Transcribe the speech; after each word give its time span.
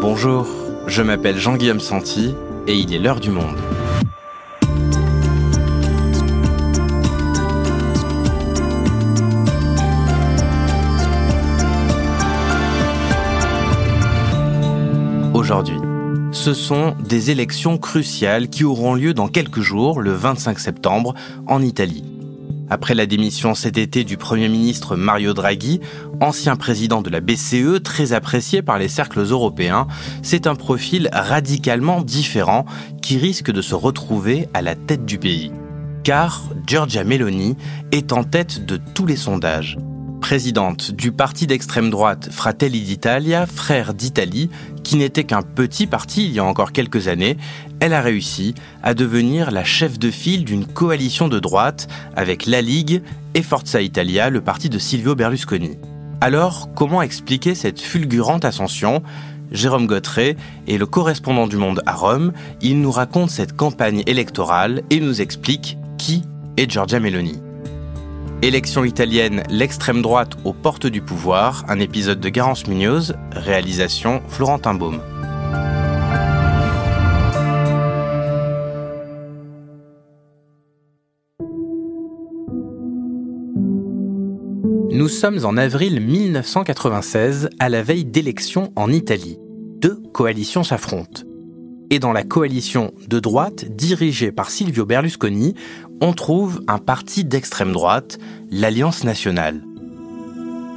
Bonjour, 0.00 0.46
je 0.86 1.02
m'appelle 1.02 1.36
Jean-Guillaume 1.36 1.78
Santi 1.78 2.34
et 2.66 2.74
il 2.74 2.94
est 2.94 2.98
l'heure 2.98 3.20
du 3.20 3.28
monde. 3.28 3.58
Aujourd'hui, 15.34 15.76
ce 16.32 16.54
sont 16.54 16.96
des 16.98 17.30
élections 17.30 17.76
cruciales 17.76 18.48
qui 18.48 18.64
auront 18.64 18.94
lieu 18.94 19.12
dans 19.12 19.28
quelques 19.28 19.60
jours, 19.60 20.00
le 20.00 20.12
25 20.12 20.58
septembre, 20.60 21.14
en 21.46 21.60
Italie. 21.60 22.19
Après 22.70 22.94
la 22.94 23.06
démission 23.06 23.54
cet 23.56 23.78
été 23.78 24.04
du 24.04 24.16
Premier 24.16 24.48
ministre 24.48 24.94
Mario 24.94 25.34
Draghi, 25.34 25.80
ancien 26.20 26.54
président 26.54 27.02
de 27.02 27.10
la 27.10 27.20
BCE, 27.20 27.82
très 27.82 28.12
apprécié 28.12 28.62
par 28.62 28.78
les 28.78 28.86
cercles 28.86 29.20
européens, 29.20 29.88
c'est 30.22 30.46
un 30.46 30.54
profil 30.54 31.10
radicalement 31.12 32.00
différent 32.00 32.64
qui 33.02 33.18
risque 33.18 33.50
de 33.50 33.60
se 33.60 33.74
retrouver 33.74 34.48
à 34.54 34.62
la 34.62 34.76
tête 34.76 35.04
du 35.04 35.18
pays. 35.18 35.50
Car 36.04 36.44
Giorgia 36.64 37.02
Meloni 37.02 37.56
est 37.90 38.12
en 38.12 38.22
tête 38.22 38.64
de 38.64 38.78
tous 38.94 39.04
les 39.04 39.16
sondages. 39.16 39.76
Présidente 40.20 40.92
du 40.92 41.10
parti 41.10 41.46
d'extrême 41.46 41.90
droite 41.90 42.28
Fratelli 42.30 42.82
d'Italia, 42.82 43.46
Frères 43.46 43.94
d'Italie, 43.94 44.48
qui 44.84 44.96
n'était 44.96 45.24
qu'un 45.24 45.42
petit 45.42 45.86
parti 45.86 46.26
il 46.26 46.32
y 46.32 46.38
a 46.38 46.44
encore 46.44 46.72
quelques 46.72 47.08
années, 47.08 47.36
elle 47.80 47.94
a 47.94 48.00
réussi 48.00 48.54
à 48.82 48.94
devenir 48.94 49.50
la 49.50 49.64
chef 49.64 49.98
de 49.98 50.10
file 50.10 50.44
d'une 50.44 50.66
coalition 50.66 51.28
de 51.28 51.40
droite 51.40 51.88
avec 52.14 52.46
la 52.46 52.62
Ligue 52.62 53.02
et 53.34 53.42
Forza 53.42 53.80
Italia, 53.80 54.30
le 54.30 54.40
parti 54.40 54.68
de 54.68 54.78
Silvio 54.78 55.14
Berlusconi. 55.14 55.78
Alors, 56.20 56.68
comment 56.74 57.02
expliquer 57.02 57.54
cette 57.54 57.80
fulgurante 57.80 58.44
ascension? 58.44 59.02
Jérôme 59.50 59.86
Gautret 59.86 60.36
est 60.68 60.78
le 60.78 60.86
correspondant 60.86 61.48
du 61.48 61.56
Monde 61.56 61.82
à 61.86 61.94
Rome. 61.94 62.32
Il 62.60 62.80
nous 62.80 62.92
raconte 62.92 63.30
cette 63.30 63.56
campagne 63.56 64.04
électorale 64.06 64.82
et 64.90 65.00
nous 65.00 65.20
explique 65.20 65.76
qui 65.98 66.22
est 66.56 66.70
Giorgia 66.70 67.00
Meloni. 67.00 67.40
Élection 68.42 68.84
italienne, 68.84 69.42
l'extrême 69.50 70.00
droite 70.00 70.32
aux 70.46 70.54
portes 70.54 70.86
du 70.86 71.02
pouvoir, 71.02 71.62
un 71.68 71.78
épisode 71.78 72.20
de 72.20 72.30
Garance 72.30 72.66
Munoz, 72.68 73.14
réalisation 73.32 74.22
Florentin 74.28 74.72
Baume. 74.72 75.02
Nous 84.90 85.08
sommes 85.08 85.44
en 85.44 85.58
avril 85.58 86.00
1996, 86.00 87.50
à 87.58 87.68
la 87.68 87.82
veille 87.82 88.06
d'élections 88.06 88.72
en 88.74 88.90
Italie. 88.90 89.36
Deux 89.82 90.00
coalitions 90.14 90.64
s'affrontent. 90.64 91.24
Et 91.92 91.98
dans 91.98 92.12
la 92.12 92.22
coalition 92.22 92.94
de 93.08 93.18
droite, 93.18 93.64
dirigée 93.64 94.30
par 94.30 94.50
Silvio 94.50 94.86
Berlusconi, 94.86 95.56
on 96.00 96.12
trouve 96.12 96.62
un 96.66 96.78
parti 96.78 97.24
d'extrême 97.24 97.72
droite, 97.72 98.18
l'Alliance 98.50 99.04
nationale. 99.04 99.62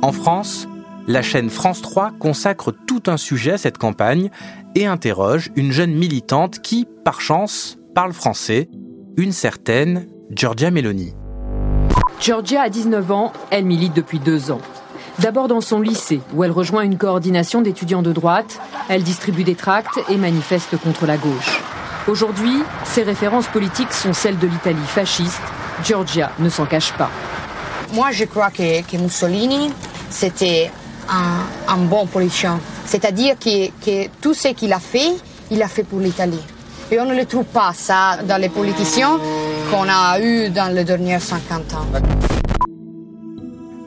En 0.02 0.12
France, 0.12 0.68
la 1.08 1.22
chaîne 1.22 1.50
France 1.50 1.82
3 1.82 2.12
consacre 2.20 2.72
tout 2.72 3.04
un 3.08 3.18
sujet 3.18 3.54
à 3.54 3.58
cette 3.58 3.78
campagne 3.78 4.30
et 4.76 4.86
interroge 4.86 5.52
une 5.56 5.72
jeune 5.72 5.94
militante 5.94 6.60
qui, 6.60 6.88
par 7.04 7.22
chance, 7.22 7.78
parle 7.94 8.14
français, 8.14 8.70
une 9.18 9.32
certaine 9.32 10.08
Giorgia 10.32 10.72
Meloni. 10.72 11.14
Giorgia 12.20 12.62
a 12.62 12.70
19 12.70 13.12
ans, 13.12 13.34
elle 13.50 13.66
milite 13.66 13.96
depuis 13.96 14.20
deux 14.20 14.52
ans. 14.52 14.62
D'abord 15.20 15.48
dans 15.48 15.62
son 15.62 15.80
lycée, 15.80 16.22
où 16.34 16.44
elle 16.44 16.52
rejoint 16.52 16.82
une 16.82 16.98
coordination 16.98 17.62
d'étudiants 17.62 18.02
de 18.02 18.12
droite, 18.12 18.60
elle 18.90 19.04
distribue 19.04 19.44
des 19.44 19.56
tracts 19.56 20.00
et 20.10 20.18
manifeste 20.18 20.78
contre 20.78 21.06
la 21.06 21.18
gauche. 21.18 21.62
Aujourd'hui, 22.08 22.62
ses 22.84 23.04
références 23.04 23.48
politiques 23.48 23.94
sont 23.94 24.12
celles 24.12 24.38
de 24.38 24.48
l'Italie 24.48 24.86
fasciste. 24.86 25.42
Giorgia 25.84 26.32
ne 26.40 26.50
s'en 26.50 26.66
cache 26.66 26.92
pas. 26.94 27.10
Moi, 27.94 28.12
je 28.12 28.26
crois 28.26 28.50
que, 28.50 28.98
Mussolini, 28.98 29.72
c'était 30.10 30.70
un, 31.10 31.78
bon 31.78 32.06
politicien. 32.06 32.60
C'est-à-dire 32.86 33.36
que, 33.40 34.08
tout 34.22 34.34
ce 34.34 34.50
qu'il 34.50 34.74
a 34.74 34.80
fait, 34.80 35.14
il 35.50 35.62
a 35.64 35.68
fait 35.70 35.84
pour 35.84 36.00
l'Italie. 36.00 36.44
Et 36.92 37.00
on 37.00 37.06
ne 37.06 37.16
le 37.16 37.26
trouve 37.26 37.46
pas, 37.46 37.72
ça, 37.74 38.18
dans 38.28 38.40
les 38.40 38.50
politiciens 38.50 39.18
qu'on 39.72 39.88
a 39.88 40.20
eus 40.20 40.50
dans 40.50 40.74
les 40.74 40.84
derniers 40.84 41.20
50 41.20 41.74
ans. 41.74 42.33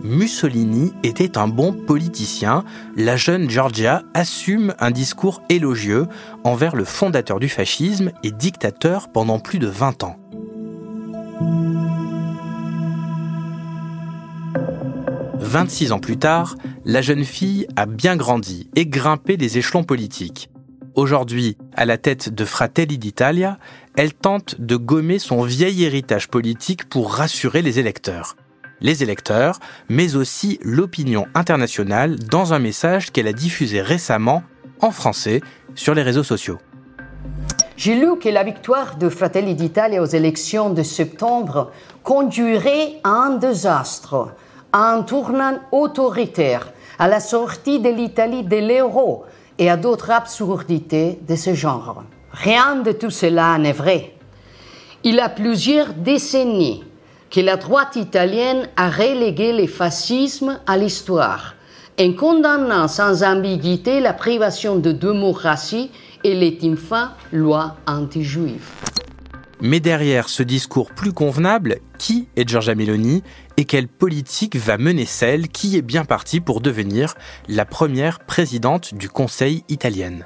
Mussolini 0.07 0.93
était 1.03 1.37
un 1.37 1.49
bon 1.49 1.73
politicien, 1.73 2.65
la 2.95 3.17
jeune 3.17 3.51
Giorgia 3.51 4.05
assume 4.15 4.73
un 4.79 4.93
discours 4.93 5.43
élogieux 5.49 6.07
envers 6.45 6.77
le 6.77 6.85
fondateur 6.85 7.41
du 7.41 7.49
fascisme 7.49 8.13
et 8.23 8.31
dictateur 8.31 9.09
pendant 9.09 9.41
plus 9.41 9.59
de 9.59 9.67
20 9.67 10.05
ans. 10.05 10.17
«26 15.41 15.91
ans 15.91 15.99
plus 15.99 16.19
tard, 16.19 16.55
la 16.85 17.03
jeune 17.03 17.25
fille 17.25 17.67
a 17.75 17.87
bien 17.87 18.17
grandi 18.17 18.71
et 18.77 18.87
grimpé 18.87 19.37
des 19.37 19.59
échelons 19.59 19.83
politiques. 19.83 20.51
Aujourd'hui, 20.95 21.57
à 21.75 21.85
la 21.85 21.99
tête 21.99 22.33
de 22.33 22.45
Fratelli 22.45 22.97
d'Italia, 22.97 23.59
elle 23.97 24.15
tente 24.15 24.61
de 24.61 24.77
gommer 24.77 25.19
son 25.19 25.43
vieil 25.43 25.83
héritage 25.83 26.29
politique 26.29 26.89
pour 26.89 27.13
rassurer 27.13 27.61
les 27.61 27.81
électeurs 27.81 28.37
les 28.81 29.03
électeurs, 29.03 29.59
mais 29.89 30.17
aussi 30.17 30.59
l'opinion 30.63 31.27
internationale 31.35 32.17
dans 32.17 32.53
un 32.53 32.59
message 32.59 33.11
qu'elle 33.11 33.29
a 33.29 33.33
diffusé 33.33 33.81
récemment 33.81 34.43
en 34.81 34.91
français 34.91 35.41
sur 35.75 35.95
les 35.95 36.03
réseaux 36.03 36.23
sociaux. 36.23 36.59
J'ai 37.77 37.95
lu 37.95 38.19
que 38.19 38.31
la 38.31 38.43
victoire 38.43 38.97
de 38.97 39.09
Fratelli 39.11 39.55
d'Italia 39.55 40.01
aux 40.01 40.07
élections 40.07 40.71
de 40.71 40.83
septembre 40.83 41.73
conduirait 42.03 42.95
à 43.05 43.11
un 43.11 43.37
désastre, 43.37 44.33
à 44.73 44.93
un 44.93 45.03
tournant 45.03 45.59
autoritaire, 45.73 46.73
à 46.99 47.07
la 47.07 47.21
sortie 47.21 47.81
de 47.81 47.91
l'Italie 47.91 48.45
de 48.45 48.57
l'euro 48.57 49.25
et 49.59 49.69
à 49.69 49.77
d'autres 49.77 50.11
absurdités 50.11 51.19
de 51.29 51.37
ce 51.37 51.53
genre. 51.53 52.05
Rien 52.33 52.77
de 52.77 52.93
tout 52.93 53.11
cela 53.11 53.59
n'est 53.59 53.73
vrai. 53.73 54.15
Il 55.05 55.17
y 55.17 55.21
a 55.21 55.29
plusieurs 55.29 55.93
décennies 55.93 56.85
que 57.37 57.43
la 57.43 57.59
droite 57.59 57.97
italienne 57.97 58.67
a 58.77 58.89
relégué 58.89 59.53
le 59.53 59.67
fascisme 59.67 60.59
à 60.67 60.79
l'histoire, 60.79 61.55
en 62.01 62.15
condamnant 62.15 62.89
sans 62.89 63.23
ambiguïté 63.23 64.01
la 64.01 64.15
privation 64.15 64.77
de 64.77 64.91
démocratie 64.91 65.91
et 66.25 66.35
les 66.35 66.59
infâmes 66.63 67.11
lois 67.33 67.77
anti-juives. 67.87 68.71
Mais 69.61 69.81
derrière 69.81 70.31
ce 70.31 70.43
discours 70.43 70.93
plus 70.93 71.13
convenable, 71.13 71.81
qui 71.99 72.27
est 72.37 72.49
Giorgia 72.49 72.75
Meloni 72.75 73.23
et 73.59 73.67
quelle 73.67 73.89
politique 73.89 74.57
va 74.57 74.79
mener 74.79 75.05
celle 75.05 75.49
qui 75.49 75.77
est 75.77 75.83
bien 75.83 76.07
partie 76.07 76.41
pour 76.41 76.63
devenir 76.63 77.17
la 77.49 77.67
première 77.67 78.21
présidente 78.21 78.95
du 78.95 79.11
Conseil 79.11 79.63
italienne 79.69 80.25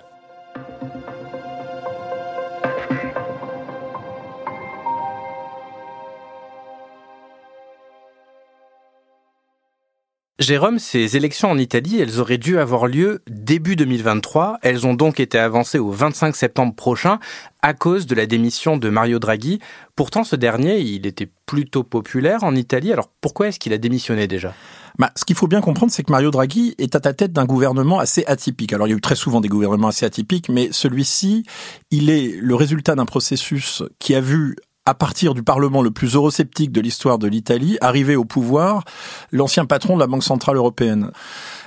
Jérôme, 10.41 10.78
ces 10.78 11.19
élections 11.19 11.51
en 11.51 11.59
Italie, 11.59 12.01
elles 12.01 12.19
auraient 12.19 12.39
dû 12.39 12.59
avoir 12.59 12.87
lieu 12.87 13.21
début 13.28 13.77
2023. 13.77 14.59
Elles 14.62 14.87
ont 14.87 14.95
donc 14.95 15.21
été 15.21 15.39
avancées 15.39 15.78
au 15.78 15.91
25 15.91 16.34
septembre 16.34 16.75
prochain 16.75 17.19
à 17.61 17.75
cause 17.75 18.06
de 18.06 18.15
la 18.15 18.25
démission 18.25 18.78
de 18.78 18.89
Mario 18.89 19.19
Draghi. 19.19 19.59
Pourtant, 19.97 20.25
ce 20.25 20.37
dernier, 20.37 20.81
il 20.81 21.06
était 21.06 21.28
plutôt 21.45 21.83
populaire 21.83 22.43
en 22.43 22.55
Italie. 22.55 22.91
Alors 22.91 23.11
pourquoi 23.21 23.49
est-ce 23.49 23.61
qu'il 23.61 23.75
a 23.75 23.78
démissionné 23.78 24.27
déjà? 24.28 24.55
Bah, 24.99 25.11
ce 25.15 25.27
qu'il 25.27 25.37
faut 25.37 25.47
bien 25.47 25.60
comprendre, 25.60 25.92
c'est 25.92 26.04
que 26.04 26.10
Mario 26.10 26.31
Draghi 26.31 26.75
est 26.78 26.97
à 26.97 27.01
la 27.04 27.13
tête 27.13 27.34
d'un 27.34 27.45
gouvernement 27.45 27.98
assez 27.98 28.25
atypique. 28.27 28.72
Alors, 28.72 28.86
il 28.86 28.91
y 28.91 28.95
a 28.95 28.97
eu 28.97 29.01
très 29.03 29.16
souvent 29.16 29.43
des 29.43 29.48
gouvernements 29.48 29.89
assez 29.89 30.07
atypiques, 30.07 30.48
mais 30.48 30.71
celui-ci, 30.72 31.45
il 31.91 32.09
est 32.09 32.34
le 32.41 32.54
résultat 32.54 32.95
d'un 32.95 33.04
processus 33.04 33.83
qui 33.98 34.15
a 34.15 34.22
vu 34.22 34.57
à 34.86 34.94
partir 34.94 35.34
du 35.34 35.42
Parlement 35.42 35.82
le 35.82 35.91
plus 35.91 36.15
eurosceptique 36.15 36.72
de 36.72 36.80
l'histoire 36.80 37.18
de 37.18 37.28
l'Italie, 37.28 37.77
arrivé 37.80 38.16
au 38.16 38.24
pouvoir 38.24 38.84
l'ancien 39.30 39.66
patron 39.66 39.94
de 39.94 40.00
la 40.00 40.06
Banque 40.06 40.24
Centrale 40.24 40.56
Européenne. 40.56 41.12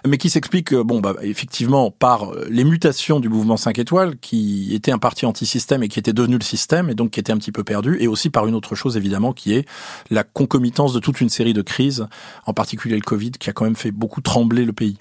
Mais 0.05 0.17
qui 0.17 0.29
s'explique, 0.29 0.73
euh, 0.73 0.83
bon, 0.83 0.99
bah, 0.99 1.15
effectivement, 1.21 1.91
par 1.91 2.31
euh, 2.31 2.45
les 2.49 2.63
mutations 2.63 3.19
du 3.19 3.29
mouvement 3.29 3.55
5 3.55 3.79
étoiles, 3.79 4.17
qui 4.17 4.73
était 4.73 4.91
un 4.91 4.97
parti 4.97 5.25
anti-système 5.25 5.83
et 5.83 5.87
qui 5.87 5.99
était 5.99 6.11
devenu 6.11 6.37
le 6.37 6.43
système, 6.43 6.89
et 6.89 6.95
donc 6.95 7.11
qui 7.11 7.19
était 7.19 7.31
un 7.31 7.37
petit 7.37 7.51
peu 7.51 7.63
perdu, 7.63 7.97
et 7.99 8.07
aussi 8.07 8.29
par 8.29 8.47
une 8.47 8.55
autre 8.55 8.75
chose, 8.75 8.97
évidemment, 8.97 9.31
qui 9.31 9.53
est 9.53 9.67
la 10.09 10.23
concomitance 10.23 10.93
de 10.93 10.99
toute 10.99 11.21
une 11.21 11.29
série 11.29 11.53
de 11.53 11.61
crises, 11.61 12.07
en 12.45 12.53
particulier 12.53 12.95
le 12.95 13.01
Covid, 13.01 13.31
qui 13.31 13.49
a 13.49 13.53
quand 13.53 13.65
même 13.65 13.75
fait 13.75 13.91
beaucoup 13.91 14.21
trembler 14.21 14.65
le 14.65 14.73
pays. 14.73 14.97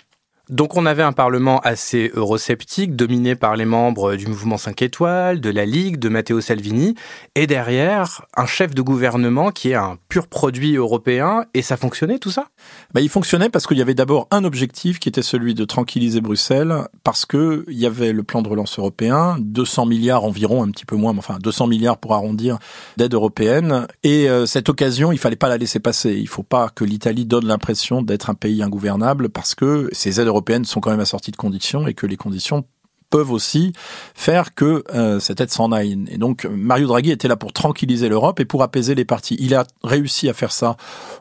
Donc 0.52 0.76
on 0.76 0.84
avait 0.84 1.02
un 1.02 1.12
Parlement 1.12 1.60
assez 1.60 2.12
eurosceptique, 2.14 2.94
dominé 2.94 3.34
par 3.34 3.56
les 3.56 3.64
membres 3.64 4.16
du 4.16 4.26
mouvement 4.26 4.58
5 4.58 4.82
étoiles, 4.82 5.40
de 5.40 5.48
la 5.48 5.64
Ligue, 5.64 5.96
de 5.96 6.10
Matteo 6.10 6.42
Salvini, 6.42 6.94
et 7.34 7.46
derrière 7.46 8.26
un 8.36 8.44
chef 8.44 8.74
de 8.74 8.82
gouvernement 8.82 9.50
qui 9.50 9.70
est 9.70 9.76
un 9.76 9.96
pur 10.10 10.26
produit 10.26 10.76
européen, 10.76 11.46
et 11.54 11.62
ça 11.62 11.78
fonctionnait 11.78 12.18
tout 12.18 12.30
ça? 12.30 12.48
Bah, 12.92 13.00
Il 13.00 13.08
fonctionnait 13.08 13.48
parce 13.48 13.66
qu'il 13.66 13.78
y 13.78 13.80
avait 13.80 13.94
d'abord 13.94 14.28
un 14.30 14.44
objectif 14.44 15.00
qui 15.00 15.08
était 15.08 15.22
celui 15.22 15.54
de 15.54 15.64
tranquilliser 15.64 16.20
Bruxelles, 16.20 16.86
parce 17.02 17.24
qu'il 17.24 17.64
y 17.68 17.86
avait 17.86 18.12
le 18.12 18.22
plan 18.22 18.42
de 18.42 18.48
relance 18.50 18.78
européen, 18.78 19.38
200 19.40 19.86
milliards 19.86 20.24
environ, 20.24 20.62
un 20.62 20.70
petit 20.70 20.84
peu 20.84 20.96
moins, 20.96 21.14
mais 21.14 21.20
enfin 21.20 21.38
200 21.42 21.66
milliards 21.66 21.96
pour 21.96 22.12
arrondir 22.12 22.58
d'aide 22.98 23.14
européenne, 23.14 23.86
et 24.02 24.28
euh, 24.28 24.44
cette 24.44 24.68
occasion, 24.68 25.12
il 25.12 25.18
fallait 25.18 25.34
pas 25.36 25.48
la 25.48 25.56
laisser 25.56 25.80
passer. 25.80 26.12
Il 26.12 26.28
faut 26.28 26.42
pas 26.42 26.68
que 26.68 26.84
l'Italie 26.84 27.24
donne 27.24 27.46
l'impression 27.46 28.02
d'être 28.02 28.28
un 28.28 28.34
pays 28.34 28.62
ingouvernable, 28.62 29.30
parce 29.30 29.54
que 29.54 29.88
ces 29.92 30.20
aides 30.20 30.26
européennes 30.26 30.41
sont 30.64 30.80
quand 30.80 30.90
même 30.90 31.00
assorties 31.00 31.30
de 31.30 31.36
conditions 31.36 31.86
et 31.86 31.94
que 31.94 32.06
les 32.06 32.16
conditions 32.16 32.64
peuvent 33.12 33.30
aussi 33.30 33.72
faire 34.14 34.54
que 34.54 34.82
euh, 34.94 35.20
cette 35.20 35.40
aide 35.40 35.50
s'en 35.50 35.70
aille. 35.70 36.04
Et 36.10 36.16
donc 36.16 36.46
Mario 36.46 36.88
Draghi 36.88 37.10
était 37.10 37.28
là 37.28 37.36
pour 37.36 37.52
tranquilliser 37.52 38.08
l'Europe 38.08 38.40
et 38.40 38.44
pour 38.44 38.62
apaiser 38.62 38.94
les 38.96 39.04
partis. 39.04 39.36
Il 39.38 39.54
a 39.54 39.64
réussi 39.84 40.28
à 40.28 40.32
faire 40.32 40.50
ça, 40.50 40.76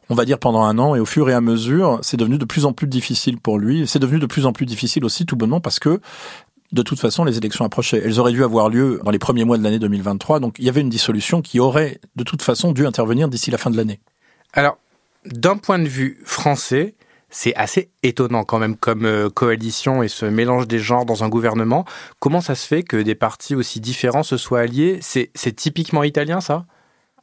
on 0.10 0.16
va 0.16 0.26
dire 0.26 0.40
pendant 0.40 0.64
un 0.64 0.80
an, 0.80 0.96
et 0.96 1.00
au 1.00 1.06
fur 1.06 1.30
et 1.30 1.34
à 1.34 1.42
mesure, 1.42 2.00
c'est 2.02 2.18
devenu 2.18 2.38
de 2.38 2.46
plus 2.46 2.66
en 2.66 2.72
plus 2.72 2.88
difficile 2.88 3.38
pour 3.38 3.60
lui. 3.60 3.86
C'est 3.88 4.00
devenu 4.00 4.20
de 4.20 4.26
plus 4.26 4.46
en 4.46 4.54
plus 4.54 4.66
difficile 4.66 5.04
aussi, 5.04 5.26
tout 5.26 5.36
bonnement, 5.36 5.60
parce 5.60 5.80
que 5.80 6.00
de 6.72 6.82
toute 6.82 7.02
façon, 7.02 7.26
les 7.26 7.38
élections 7.38 7.66
approchaient. 7.66 8.02
Elles 8.04 8.20
auraient 8.22 8.32
dû 8.32 8.46
avoir 8.46 8.70
lieu 8.70 9.02
dans 9.04 9.12
les 9.12 9.20
premiers 9.20 9.44
mois 9.44 9.58
de 9.58 9.64
l'année 9.64 9.80
2023, 9.80 10.40
donc 10.40 10.56
il 10.58 10.66
y 10.66 10.70
avait 10.70 10.82
une 10.82 10.90
dissolution 10.90 11.42
qui 11.42 11.60
aurait 11.60 12.00
de 12.16 12.24
toute 12.24 12.42
façon 12.42 12.72
dû 12.72 12.88
intervenir 12.88 13.28
d'ici 13.28 13.52
la 13.52 13.58
fin 13.58 13.70
de 13.70 13.76
l'année. 13.76 14.00
Alors, 14.54 14.78
d'un 15.26 15.58
point 15.58 15.80
de 15.80 15.88
vue 15.88 16.22
français, 16.24 16.96
c'est 17.32 17.56
assez 17.56 17.90
étonnant 18.04 18.44
quand 18.44 18.60
même 18.60 18.76
comme 18.76 19.06
euh, 19.06 19.30
coalition 19.30 20.04
et 20.04 20.08
ce 20.08 20.26
mélange 20.26 20.68
des 20.68 20.80
genres 20.80 21.06
dans 21.06 21.24
un 21.24 21.30
gouvernement. 21.30 21.86
Comment 22.20 22.42
ça 22.42 22.54
se 22.56 22.68
fait 22.68 22.84
que 22.84 22.98
des 22.98 23.16
partis 23.16 23.56
aussi 23.56 23.80
différents 23.80 24.24
se 24.24 24.38
soient 24.38 24.60
alliés? 24.60 25.00
C'est 25.02 25.56
typiquement 25.56 26.04
italien 26.04 26.42
ça? 26.42 26.66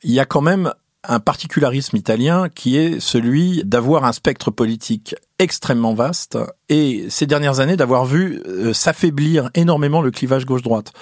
Il 0.03 0.11
y 0.11 0.21
a 0.21 0.25
quand 0.25 0.41
même 0.41 0.73
un 1.05 1.21
particularisme 1.21 1.97
italien 1.97 2.49
qui 2.49 2.77
est 2.77 2.99
celui 3.01 3.63
d'avoir 3.65 4.05
un 4.05 4.13
spectre 4.13 4.51
politique 4.51 5.15
extrêmement 5.39 5.95
vaste 5.95 6.39
et 6.69 7.07
ces 7.09 7.27
dernières 7.27 7.61
années 7.61 7.77
d'avoir 7.77 8.05
vu 8.05 8.43
euh, 8.47 8.73
s'affaiblir 8.73 9.51
énormément 9.55 10.03
le 10.03 10.11
clivage 10.11 10.45
gauche-droite. 10.45 10.93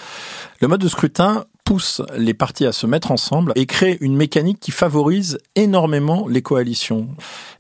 Le 0.61 0.69
mode 0.69 0.81
de 0.81 0.89
scrutin 0.89 1.47
pousse 1.67 2.01
les 2.17 2.33
partis 2.33 2.65
à 2.65 2.71
se 2.71 2.87
mettre 2.87 3.11
ensemble 3.11 3.53
et 3.57 3.67
crée 3.67 3.99
une 4.01 4.17
mécanique 4.17 4.61
qui 4.61 4.71
favorise 4.71 5.39
énormément 5.57 6.29
les 6.29 6.41
coalitions. 6.41 7.09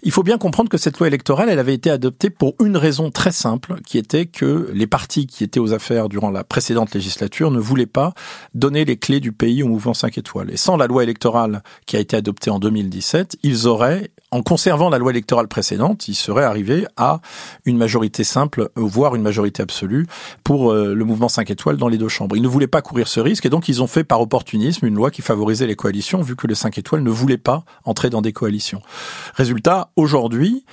Il 0.04 0.12
faut 0.12 0.22
bien 0.22 0.38
comprendre 0.38 0.70
que 0.70 0.78
cette 0.78 0.98
loi 0.98 1.08
électorale, 1.08 1.48
elle 1.48 1.58
avait 1.58 1.74
été 1.74 1.90
adoptée 1.90 2.30
pour 2.30 2.54
une 2.64 2.76
raison 2.76 3.10
très 3.10 3.32
simple, 3.32 3.80
qui 3.84 3.98
était 3.98 4.26
que 4.26 4.70
les 4.72 4.86
partis 4.86 5.26
qui 5.26 5.42
étaient 5.42 5.58
aux 5.58 5.72
affaires 5.72 6.08
durant 6.08 6.30
la 6.30 6.44
précédente 6.44 6.94
législature 6.94 7.50
ne 7.50 7.58
voulaient 7.58 7.84
pas 7.84 8.14
donner 8.54 8.84
les 8.84 8.96
clés 8.96 9.18
du 9.18 9.32
pays 9.32 9.64
au 9.64 9.66
mouvement 9.66 9.92
5 9.92 10.16
étoiles. 10.16 10.52
Et 10.52 10.56
sans 10.56 10.76
la 10.76 10.86
loi 10.86 11.02
électorale 11.02 11.64
qui 11.86 11.96
a 11.96 12.00
été 12.00 12.16
adoptée 12.16 12.50
en 12.50 12.60
2017, 12.60 13.38
ils 13.42 13.66
auraient 13.66 14.12
en 14.32 14.42
conservant 14.42 14.90
la 14.90 14.98
loi 14.98 15.12
électorale 15.12 15.48
précédente, 15.48 16.08
ils 16.08 16.14
seraient 16.14 16.44
arrivés 16.44 16.86
à 16.96 17.20
une 17.64 17.76
majorité 17.76 18.24
simple, 18.24 18.70
voire 18.74 19.14
une 19.14 19.22
majorité 19.22 19.62
absolue, 19.62 20.06
pour 20.42 20.72
euh, 20.72 20.94
le 20.94 21.04
mouvement 21.04 21.28
5 21.28 21.50
étoiles 21.50 21.76
dans 21.76 21.88
les 21.88 21.98
deux 21.98 22.08
chambres. 22.08 22.36
Ils 22.36 22.42
ne 22.42 22.48
voulaient 22.48 22.66
pas 22.66 22.82
courir 22.82 23.08
ce 23.08 23.20
risque 23.20 23.46
et 23.46 23.50
donc 23.50 23.68
ils 23.68 23.82
ont 23.82 23.86
fait 23.86 24.04
par 24.04 24.20
opportunisme 24.20 24.86
une 24.86 24.94
loi 24.94 25.10
qui 25.10 25.22
favorisait 25.22 25.66
les 25.66 25.76
coalitions, 25.76 26.22
vu 26.22 26.34
que 26.34 26.46
les 26.46 26.54
5 26.54 26.76
étoiles 26.78 27.02
ne 27.02 27.10
voulaient 27.10 27.38
pas 27.38 27.64
entrer 27.84 28.10
dans 28.10 28.22
des 28.22 28.32
coalitions. 28.32 28.82
Résultat, 29.34 29.90
aujourd'hui, 29.96 30.64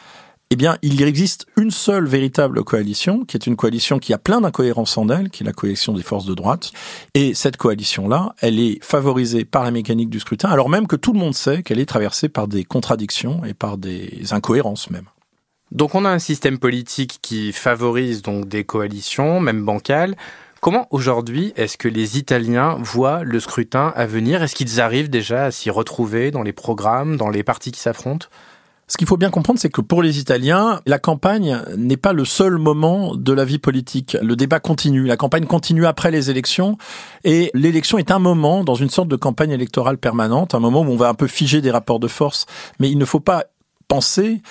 eh 0.50 0.56
bien, 0.56 0.78
il 0.84 1.02
existe 1.02 1.48
une 1.58 1.72
seule 1.72 2.06
véritable 2.06 2.64
coalition, 2.64 3.26
qui 3.26 3.38
est 3.38 3.48
une 3.48 3.56
coalition 3.56 3.98
qui 3.98 4.14
a 4.14 4.20
plein 4.20 4.42
d'incohérences 4.42 4.98
en 5.00 5.10
elle, 5.10 5.32
qui 5.32 5.44
est 5.44 5.46
la 5.46 5.54
coalition 5.54 5.94
des 5.94 6.04
forces 6.04 6.26
de 6.26 6.36
droite. 6.36 6.72
Et 7.16 7.34
cette 7.34 7.58
coalition-là, 7.58 8.36
elle 8.40 8.60
est 8.60 8.78
favorisée 8.84 9.46
par 9.46 9.64
la 9.64 9.72
mécanique 9.72 10.12
du 10.12 10.20
scrutin, 10.20 10.50
alors 10.50 10.70
même 10.70 10.86
que 10.86 10.96
tout 10.96 11.14
le 11.14 11.20
monde 11.20 11.34
sait 11.34 11.64
qu'elle 11.64 11.80
est 11.80 11.88
traversée 11.88 12.30
par 12.30 12.48
des 12.48 12.64
contradictions 12.64 13.44
et 13.46 13.56
par 13.56 13.78
des 13.78 14.32
incohérences 14.32 14.92
même. 14.92 15.08
Donc 15.72 15.96
on 15.96 16.06
a 16.06 16.10
un 16.10 16.20
système 16.20 16.60
politique 16.60 17.18
qui 17.24 17.52
favorise 17.52 18.22
des 18.46 18.64
coalitions, 18.64 19.40
même 19.40 19.66
bancales. 19.66 20.16
Comment 20.62 20.88
aujourd'hui 20.92 21.52
est-ce 21.56 21.78
que 21.78 21.88
les 21.88 22.20
Italiens 22.20 22.78
voient 22.80 23.24
le 23.24 23.40
scrutin 23.40 23.92
à 23.96 24.06
venir? 24.06 24.44
Est-ce 24.44 24.54
qu'ils 24.54 24.80
arrivent 24.80 25.10
déjà 25.10 25.46
à 25.46 25.52
s'y 25.52 25.72
retrouver 25.72 26.30
dans 26.30 26.44
les 26.44 26.54
programmes, 26.54 27.18
dans 27.18 27.30
les 27.30 27.44
partis 27.44 27.72
qui 27.72 27.80
s'affrontent? 27.80 28.28
Ce 28.94 28.98
qu'il 29.00 29.08
faut 29.08 29.18
bien 29.18 29.32
comprendre, 29.32 29.60
c'est 29.60 29.72
que 29.72 29.82
pour 29.82 30.04
les 30.04 30.20
Italiens, 30.20 30.80
la 30.86 31.00
campagne 31.00 31.60
n'est 31.76 31.98
pas 31.98 32.14
le 32.14 32.26
seul 32.26 32.60
moment 32.60 33.16
de 33.16 33.34
la 33.34 33.44
vie 33.44 33.58
politique. 33.58 34.16
Le 34.22 34.36
débat 34.36 34.60
continue. 34.60 35.08
La 35.08 35.18
campagne 35.18 35.46
continue 35.46 35.88
après 35.88 36.12
les 36.12 36.30
élections. 36.30 36.78
Et 37.24 37.50
l'élection 37.56 37.98
est 37.98 38.12
un 38.12 38.20
moment 38.20 38.64
dans 38.64 38.76
une 38.76 38.92
sorte 38.92 39.08
de 39.08 39.16
campagne 39.16 39.50
électorale 39.50 39.98
permanente, 39.98 40.54
un 40.54 40.60
moment 40.60 40.82
où 40.82 40.92
on 40.92 40.96
va 40.96 41.10
un 41.10 41.16
peu 41.16 41.26
figer 41.26 41.60
des 41.60 41.72
rapports 41.72 42.00
de 42.00 42.08
force. 42.08 42.46
Mais 42.78 42.92
il 42.92 43.00
ne 43.00 43.06
faut 43.06 43.20
pas 43.20 43.46
penser 43.88 44.42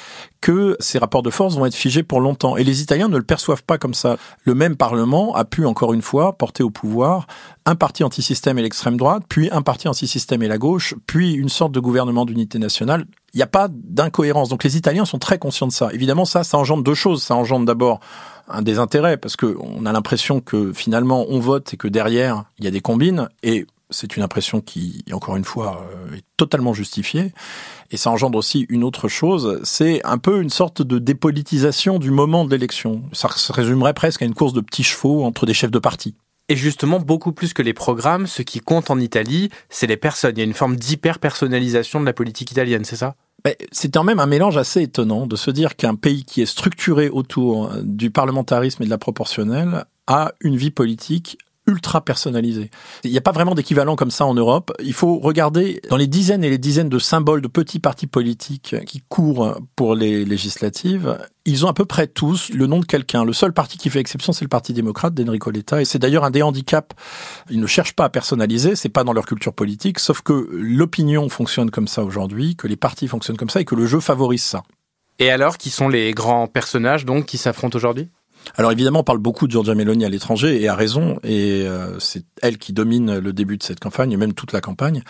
que 0.40 0.76
ces 0.80 0.98
rapports 0.98 1.22
de 1.22 1.30
force 1.30 1.56
vont 1.56 1.66
être 1.66 1.74
figés 1.74 2.02
pour 2.02 2.20
longtemps. 2.20 2.56
Et 2.56 2.64
les 2.64 2.82
Italiens 2.82 3.08
ne 3.08 3.16
le 3.16 3.22
perçoivent 3.22 3.62
pas 3.62 3.78
comme 3.78 3.94
ça. 3.94 4.16
Le 4.44 4.54
même 4.54 4.76
Parlement 4.76 5.34
a 5.34 5.44
pu, 5.44 5.66
encore 5.66 5.92
une 5.92 6.02
fois, 6.02 6.36
porter 6.36 6.62
au 6.62 6.70
pouvoir 6.70 7.26
un 7.64 7.76
parti 7.76 8.02
anti-système 8.02 8.58
et 8.58 8.62
l'extrême 8.62 8.96
droite, 8.96 9.22
puis 9.28 9.48
un 9.52 9.62
parti 9.62 9.86
anti-système 9.86 10.42
et 10.42 10.48
la 10.48 10.58
gauche, 10.58 10.94
puis 11.06 11.32
une 11.32 11.48
sorte 11.48 11.72
de 11.72 11.80
gouvernement 11.80 12.24
d'unité 12.24 12.58
nationale. 12.58 13.06
Il 13.34 13.36
n'y 13.36 13.42
a 13.42 13.46
pas 13.46 13.68
d'incohérence. 13.70 14.48
Donc 14.48 14.64
les 14.64 14.76
Italiens 14.76 15.04
sont 15.04 15.18
très 15.18 15.38
conscients 15.38 15.68
de 15.68 15.72
ça. 15.72 15.90
Évidemment, 15.92 16.24
ça, 16.24 16.44
ça 16.44 16.58
engendre 16.58 16.82
deux 16.82 16.94
choses. 16.94 17.22
Ça 17.22 17.34
engendre 17.36 17.64
d'abord 17.64 18.00
un 18.48 18.62
désintérêt, 18.62 19.16
parce 19.16 19.36
qu'on 19.36 19.86
a 19.86 19.92
l'impression 19.92 20.40
que 20.40 20.72
finalement 20.72 21.24
on 21.28 21.38
vote 21.38 21.72
et 21.74 21.76
que 21.76 21.88
derrière, 21.88 22.44
il 22.58 22.64
y 22.64 22.68
a 22.68 22.70
des 22.70 22.80
combines. 22.80 23.28
Et 23.42 23.66
c'est 23.92 24.16
une 24.16 24.22
impression 24.22 24.60
qui, 24.60 25.04
encore 25.12 25.36
une 25.36 25.44
fois, 25.44 25.86
euh, 25.92 26.16
est 26.16 26.24
totalement 26.36 26.74
justifiée. 26.74 27.32
Et 27.90 27.96
ça 27.96 28.10
engendre 28.10 28.38
aussi 28.38 28.66
une 28.68 28.84
autre 28.84 29.08
chose, 29.08 29.60
c'est 29.62 30.04
un 30.04 30.18
peu 30.18 30.40
une 30.40 30.50
sorte 30.50 30.82
de 30.82 30.98
dépolitisation 30.98 31.98
du 31.98 32.10
moment 32.10 32.44
de 32.44 32.50
l'élection. 32.50 33.02
Ça 33.12 33.28
se 33.30 33.52
résumerait 33.52 33.94
presque 33.94 34.22
à 34.22 34.24
une 34.24 34.34
course 34.34 34.52
de 34.52 34.60
petits 34.60 34.82
chevaux 34.82 35.24
entre 35.24 35.46
des 35.46 35.54
chefs 35.54 35.70
de 35.70 35.78
parti. 35.78 36.14
Et 36.48 36.56
justement, 36.56 36.98
beaucoup 36.98 37.32
plus 37.32 37.54
que 37.54 37.62
les 37.62 37.72
programmes, 37.72 38.26
ce 38.26 38.42
qui 38.42 38.60
compte 38.60 38.90
en 38.90 38.98
Italie, 38.98 39.50
c'est 39.70 39.86
les 39.86 39.96
personnes. 39.96 40.34
Il 40.36 40.38
y 40.38 40.42
a 40.42 40.44
une 40.44 40.54
forme 40.54 40.76
d'hyper-personnalisation 40.76 42.00
de 42.00 42.06
la 42.06 42.12
politique 42.12 42.50
italienne, 42.50 42.84
c'est 42.84 42.96
ça? 42.96 43.14
C'est 43.72 43.92
quand 43.92 44.04
même 44.04 44.20
un 44.20 44.26
mélange 44.26 44.56
assez 44.56 44.82
étonnant 44.82 45.26
de 45.26 45.34
se 45.34 45.50
dire 45.50 45.76
qu'un 45.76 45.94
pays 45.94 46.24
qui 46.24 46.42
est 46.42 46.46
structuré 46.46 47.08
autour 47.08 47.70
du 47.82 48.10
parlementarisme 48.10 48.82
et 48.82 48.86
de 48.86 48.90
la 48.90 48.98
proportionnelle 48.98 49.84
a 50.06 50.32
une 50.40 50.56
vie 50.56 50.70
politique 50.70 51.38
ultra 51.72 52.04
personnalisé. 52.04 52.70
Il 53.02 53.10
n'y 53.10 53.18
a 53.18 53.22
pas 53.22 53.32
vraiment 53.32 53.54
d'équivalent 53.54 53.96
comme 53.96 54.10
ça 54.10 54.26
en 54.26 54.34
Europe. 54.34 54.72
Il 54.82 54.92
faut 54.92 55.18
regarder 55.18 55.80
dans 55.88 55.96
les 55.96 56.06
dizaines 56.06 56.44
et 56.44 56.50
les 56.50 56.58
dizaines 56.58 56.88
de 56.88 56.98
symboles 56.98 57.40
de 57.40 57.48
petits 57.48 57.80
partis 57.80 58.06
politiques 58.06 58.76
qui 58.86 59.02
courent 59.08 59.58
pour 59.74 59.94
les 59.94 60.24
législatives. 60.24 61.18
Ils 61.44 61.66
ont 61.66 61.68
à 61.68 61.72
peu 61.72 61.84
près 61.84 62.06
tous 62.06 62.50
le 62.50 62.66
nom 62.66 62.78
de 62.78 62.84
quelqu'un. 62.84 63.24
Le 63.24 63.32
seul 63.32 63.52
parti 63.52 63.78
qui 63.78 63.90
fait 63.90 63.98
exception, 63.98 64.32
c'est 64.32 64.44
le 64.44 64.48
Parti 64.48 64.72
démocrate 64.72 65.14
d'Enrico 65.14 65.50
Letta. 65.50 65.80
Et 65.80 65.84
c'est 65.84 65.98
d'ailleurs 65.98 66.24
un 66.24 66.30
des 66.30 66.42
handicaps. 66.42 66.94
Ils 67.50 67.58
ne 67.58 67.66
cherchent 67.66 67.94
pas 67.94 68.04
à 68.04 68.08
personnaliser, 68.10 68.76
c'est 68.76 68.88
pas 68.88 69.02
dans 69.02 69.12
leur 69.12 69.26
culture 69.26 69.52
politique, 69.52 69.98
sauf 69.98 70.20
que 70.20 70.48
l'opinion 70.52 71.28
fonctionne 71.28 71.70
comme 71.70 71.88
ça 71.88 72.04
aujourd'hui, 72.04 72.54
que 72.54 72.68
les 72.68 72.76
partis 72.76 73.08
fonctionnent 73.08 73.36
comme 73.36 73.50
ça 73.50 73.60
et 73.60 73.64
que 73.64 73.74
le 73.74 73.86
jeu 73.86 73.98
favorise 73.98 74.42
ça. 74.44 74.62
Et 75.18 75.30
alors, 75.30 75.58
qui 75.58 75.70
sont 75.70 75.88
les 75.88 76.12
grands 76.12 76.46
personnages 76.46 77.04
donc 77.04 77.26
qui 77.26 77.38
s'affrontent 77.38 77.76
aujourd'hui? 77.76 78.08
Alors 78.56 78.72
évidemment, 78.72 79.00
on 79.00 79.04
parle 79.04 79.18
beaucoup 79.18 79.46
de 79.46 79.52
Giorgia 79.52 79.74
Meloni 79.74 80.04
à 80.04 80.08
l'étranger 80.08 80.60
et 80.60 80.68
à 80.68 80.74
raison, 80.74 81.18
et 81.22 81.62
euh, 81.64 81.98
c'est 81.98 82.24
elle 82.42 82.58
qui 82.58 82.72
domine 82.72 83.18
le 83.18 83.32
début 83.32 83.56
de 83.56 83.62
cette 83.62 83.80
campagne 83.80 84.12
et 84.12 84.16
même 84.16 84.34
toute 84.34 84.52
la 84.52 84.60
campagne. 84.60 85.02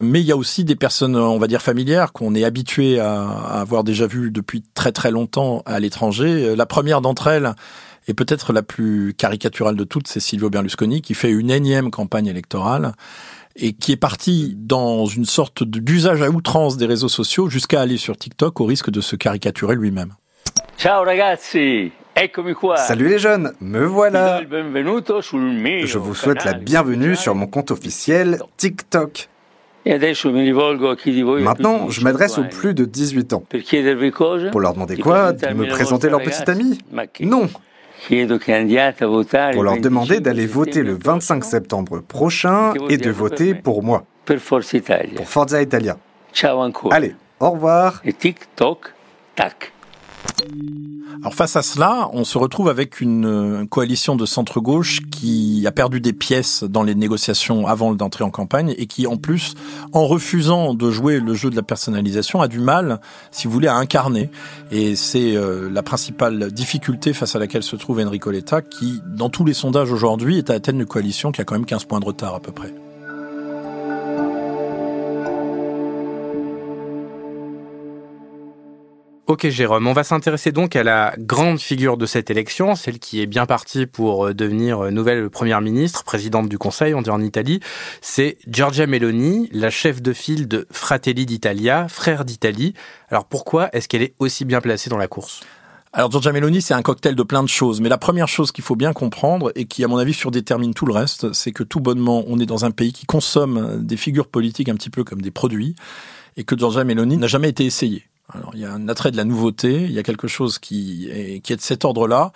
Mais 0.00 0.20
il 0.20 0.26
y 0.26 0.32
a 0.32 0.36
aussi 0.36 0.64
des 0.64 0.76
personnes, 0.76 1.16
on 1.16 1.38
va 1.38 1.46
dire 1.46 1.62
familières, 1.62 2.12
qu'on 2.12 2.34
est 2.34 2.44
habitué 2.44 3.00
à, 3.00 3.28
avoir 3.28 3.82
déjà 3.82 4.06
vues 4.06 4.30
depuis 4.30 4.62
très 4.74 4.92
très 4.92 5.10
longtemps 5.10 5.62
à 5.64 5.80
l'étranger. 5.80 6.54
La 6.54 6.66
première 6.66 7.00
d'entre 7.00 7.28
elles, 7.28 7.54
et 8.08 8.14
peut-être 8.14 8.52
la 8.52 8.62
plus 8.62 9.14
caricaturale 9.14 9.74
de 9.74 9.84
toutes, 9.84 10.06
c'est 10.06 10.20
Silvio 10.20 10.50
Berlusconi, 10.50 11.02
qui 11.02 11.14
fait 11.14 11.30
une 11.30 11.50
énième 11.50 11.90
campagne 11.90 12.26
électorale 12.26 12.92
et 13.56 13.72
qui 13.72 13.92
est 13.92 13.96
parti 13.96 14.54
dans 14.56 15.06
une 15.06 15.24
sorte 15.24 15.64
d'usage 15.64 16.20
à 16.20 16.28
outrance 16.28 16.76
des 16.76 16.86
réseaux 16.86 17.08
sociaux 17.08 17.48
jusqu'à 17.48 17.80
aller 17.80 17.96
sur 17.96 18.16
TikTok 18.16 18.60
au 18.60 18.66
risque 18.66 18.90
de 18.90 19.00
se 19.00 19.16
caricaturer 19.16 19.74
lui-même. 19.74 20.12
Ciao 20.78 21.04
ragazzi 21.04 21.90
Salut 22.76 23.08
les 23.08 23.18
jeunes, 23.18 23.52
me 23.60 23.84
voilà. 23.84 24.40
Je 24.40 25.98
vous 25.98 26.14
souhaite 26.14 26.44
la 26.46 26.54
bienvenue 26.54 27.14
sur 27.14 27.34
mon 27.34 27.46
compte 27.46 27.70
officiel 27.70 28.38
TikTok. 28.56 29.28
Maintenant, 29.84 31.90
je 31.90 32.00
m'adresse 32.00 32.38
aux 32.38 32.44
plus 32.44 32.72
de 32.72 32.86
18 32.86 33.34
ans. 33.34 33.44
Pour 34.50 34.60
leur 34.60 34.72
demander 34.72 34.96
quoi? 34.96 35.32
De 35.32 35.52
me 35.52 35.68
présenter 35.68 36.08
leur 36.08 36.22
petit 36.22 36.50
ami? 36.50 36.78
Non. 37.20 37.50
Pour 39.52 39.62
leur 39.62 39.78
demander 39.78 40.20
d'aller 40.20 40.46
voter 40.46 40.82
le 40.82 40.94
25 40.94 41.44
septembre 41.44 42.00
prochain 42.00 42.72
et 42.88 42.96
de 42.96 43.10
voter 43.10 43.54
pour 43.54 43.82
moi. 43.82 44.04
Pour 44.24 45.28
Forza 45.28 45.62
Italia. 45.62 45.98
Allez, 46.90 47.14
au 47.40 47.50
revoir. 47.50 48.00
Et 48.04 48.14
TikTok, 48.14 48.94
tac. 49.34 49.72
Alors 51.20 51.34
face 51.34 51.56
à 51.56 51.62
cela, 51.62 52.08
on 52.12 52.24
se 52.24 52.38
retrouve 52.38 52.68
avec 52.68 53.00
une 53.00 53.66
coalition 53.68 54.16
de 54.16 54.26
centre-gauche 54.26 55.00
qui 55.10 55.64
a 55.66 55.72
perdu 55.72 56.00
des 56.00 56.12
pièces 56.12 56.62
dans 56.62 56.82
les 56.82 56.94
négociations 56.94 57.66
avant 57.66 57.94
d'entrer 57.94 58.22
en 58.22 58.30
campagne 58.30 58.74
et 58.76 58.86
qui 58.86 59.06
en 59.06 59.16
plus, 59.16 59.54
en 59.92 60.06
refusant 60.06 60.74
de 60.74 60.90
jouer 60.90 61.20
le 61.20 61.34
jeu 61.34 61.50
de 61.50 61.56
la 61.56 61.62
personnalisation, 61.62 62.40
a 62.42 62.48
du 62.48 62.60
mal, 62.60 63.00
si 63.30 63.46
vous 63.46 63.52
voulez, 63.52 63.68
à 63.68 63.76
incarner. 63.76 64.30
Et 64.70 64.94
c'est 64.94 65.36
euh, 65.36 65.68
la 65.70 65.82
principale 65.82 66.52
difficulté 66.52 67.12
face 67.12 67.34
à 67.34 67.38
laquelle 67.38 67.62
se 67.62 67.76
trouve 67.76 68.00
Enrico 68.00 68.30
Letta 68.30 68.62
qui, 68.62 69.00
dans 69.06 69.30
tous 69.30 69.44
les 69.44 69.54
sondages 69.54 69.92
aujourd'hui, 69.92 70.38
est 70.38 70.50
à 70.50 70.54
la 70.54 70.60
tête 70.60 70.76
d'une 70.76 70.86
coalition 70.86 71.32
qui 71.32 71.40
a 71.40 71.44
quand 71.44 71.54
même 71.54 71.66
15 71.66 71.84
points 71.84 72.00
de 72.00 72.04
retard 72.04 72.34
à 72.34 72.40
peu 72.40 72.52
près. 72.52 72.72
Ok 79.26 79.48
Jérôme, 79.48 79.88
on 79.88 79.92
va 79.92 80.04
s'intéresser 80.04 80.52
donc 80.52 80.76
à 80.76 80.84
la 80.84 81.12
grande 81.18 81.58
figure 81.58 81.96
de 81.96 82.06
cette 82.06 82.30
élection, 82.30 82.76
celle 82.76 83.00
qui 83.00 83.20
est 83.20 83.26
bien 83.26 83.44
partie 83.44 83.86
pour 83.86 84.26
euh, 84.28 84.34
devenir 84.34 84.84
euh, 84.84 84.90
nouvelle 84.92 85.30
première 85.30 85.60
ministre, 85.60 86.04
présidente 86.04 86.48
du 86.48 86.58
Conseil, 86.58 86.94
on 86.94 87.02
dit 87.02 87.10
en 87.10 87.20
Italie. 87.20 87.58
C'est 88.00 88.38
Giorgia 88.46 88.86
Meloni, 88.86 89.48
la 89.50 89.68
chef 89.68 90.00
de 90.00 90.12
file 90.12 90.46
de 90.46 90.68
Fratelli 90.70 91.26
d'Italia, 91.26 91.88
frère 91.88 92.24
d'Italie. 92.24 92.74
Alors 93.10 93.24
pourquoi 93.24 93.68
est-ce 93.72 93.88
qu'elle 93.88 94.02
est 94.02 94.14
aussi 94.20 94.44
bien 94.44 94.60
placée 94.60 94.90
dans 94.90 94.96
la 94.96 95.08
course? 95.08 95.40
Alors 95.92 96.08
Giorgia 96.12 96.30
Meloni, 96.30 96.62
c'est 96.62 96.74
un 96.74 96.82
cocktail 96.82 97.16
de 97.16 97.22
plein 97.24 97.42
de 97.42 97.48
choses, 97.48 97.80
mais 97.80 97.88
la 97.88 97.98
première 97.98 98.28
chose 98.28 98.52
qu'il 98.52 98.62
faut 98.62 98.76
bien 98.76 98.92
comprendre 98.92 99.50
et 99.56 99.64
qui, 99.64 99.82
à 99.82 99.88
mon 99.88 99.96
avis, 99.96 100.14
surdétermine 100.14 100.72
tout 100.72 100.86
le 100.86 100.92
reste, 100.92 101.32
c'est 101.32 101.50
que 101.50 101.64
tout 101.64 101.80
bonnement, 101.80 102.22
on 102.28 102.38
est 102.38 102.46
dans 102.46 102.64
un 102.64 102.70
pays 102.70 102.92
qui 102.92 103.06
consomme 103.06 103.84
des 103.84 103.96
figures 103.96 104.28
politiques 104.28 104.68
un 104.68 104.76
petit 104.76 104.90
peu 104.90 105.02
comme 105.02 105.20
des 105.20 105.32
produits, 105.32 105.74
et 106.36 106.44
que 106.44 106.56
Giorgia 106.56 106.84
Meloni 106.84 107.16
n'a 107.16 107.26
jamais 107.26 107.48
été 107.48 107.64
essayée. 107.64 108.04
Alors, 108.32 108.50
il 108.54 108.60
y 108.60 108.64
a 108.64 108.72
un 108.72 108.88
attrait 108.88 109.12
de 109.12 109.16
la 109.16 109.24
nouveauté, 109.24 109.84
il 109.84 109.92
y 109.92 110.00
a 110.00 110.02
quelque 110.02 110.26
chose 110.26 110.58
qui 110.58 111.08
est, 111.08 111.40
qui 111.40 111.52
est 111.52 111.56
de 111.56 111.60
cet 111.60 111.84
ordre-là, 111.84 112.32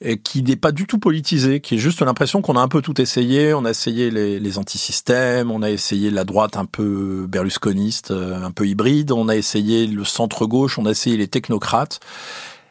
et 0.00 0.18
qui 0.18 0.42
n'est 0.42 0.56
pas 0.56 0.70
du 0.70 0.86
tout 0.86 0.98
politisé, 0.98 1.60
qui 1.60 1.74
est 1.74 1.78
juste 1.78 2.00
l'impression 2.00 2.42
qu'on 2.42 2.56
a 2.56 2.60
un 2.60 2.68
peu 2.68 2.80
tout 2.80 3.00
essayé. 3.00 3.52
On 3.52 3.64
a 3.64 3.70
essayé 3.70 4.10
les, 4.10 4.38
les 4.38 4.58
antisystèmes, 4.58 5.50
on 5.50 5.62
a 5.62 5.70
essayé 5.70 6.10
la 6.10 6.22
droite 6.24 6.56
un 6.56 6.64
peu 6.64 7.26
berlusconiste, 7.28 8.12
euh, 8.12 8.40
un 8.40 8.52
peu 8.52 8.68
hybride, 8.68 9.10
on 9.10 9.28
a 9.28 9.34
essayé 9.34 9.88
le 9.88 10.04
centre-gauche, 10.04 10.78
on 10.78 10.86
a 10.86 10.90
essayé 10.90 11.16
les 11.16 11.28
technocrates. 11.28 11.98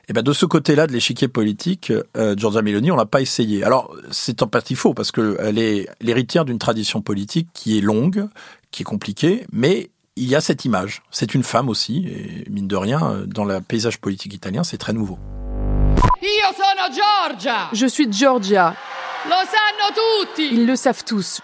Et 0.07 0.13
ben 0.13 0.23
de 0.23 0.33
ce 0.33 0.45
côté-là 0.45 0.87
de 0.87 0.93
l'échiquier 0.93 1.27
politique, 1.27 1.91
euh, 2.17 2.35
Giorgia 2.35 2.61
Meloni, 2.61 2.91
on 2.91 2.95
l'a 2.95 3.05
pas 3.05 3.21
essayé. 3.21 3.63
Alors 3.63 3.95
c'est 4.11 4.41
en 4.43 4.47
partie 4.47 4.75
faux 4.75 4.93
parce 4.93 5.11
qu'elle 5.11 5.57
est 5.57 5.87
l'héritière 6.01 6.45
d'une 6.45 6.59
tradition 6.59 7.01
politique 7.01 7.49
qui 7.53 7.77
est 7.77 7.81
longue, 7.81 8.27
qui 8.71 8.83
est 8.83 8.85
compliquée, 8.85 9.45
mais 9.51 9.89
il 10.21 10.29
y 10.29 10.35
a 10.35 10.41
cette 10.41 10.65
image. 10.65 11.01
C'est 11.09 11.33
une 11.33 11.41
femme 11.43 11.67
aussi, 11.67 12.05
et 12.07 12.49
mine 12.49 12.67
de 12.67 12.75
rien, 12.75 13.23
dans 13.25 13.43
le 13.43 13.59
paysage 13.59 13.99
politique 13.99 14.33
italien, 14.35 14.63
c'est 14.63 14.77
très 14.77 14.93
nouveau. 14.93 15.17
Je 17.73 17.87
suis 17.87 18.13
Georgia. 18.13 18.75
Ils 20.37 20.67
le 20.67 20.75
savent 20.75 21.03
tous. 21.03 21.41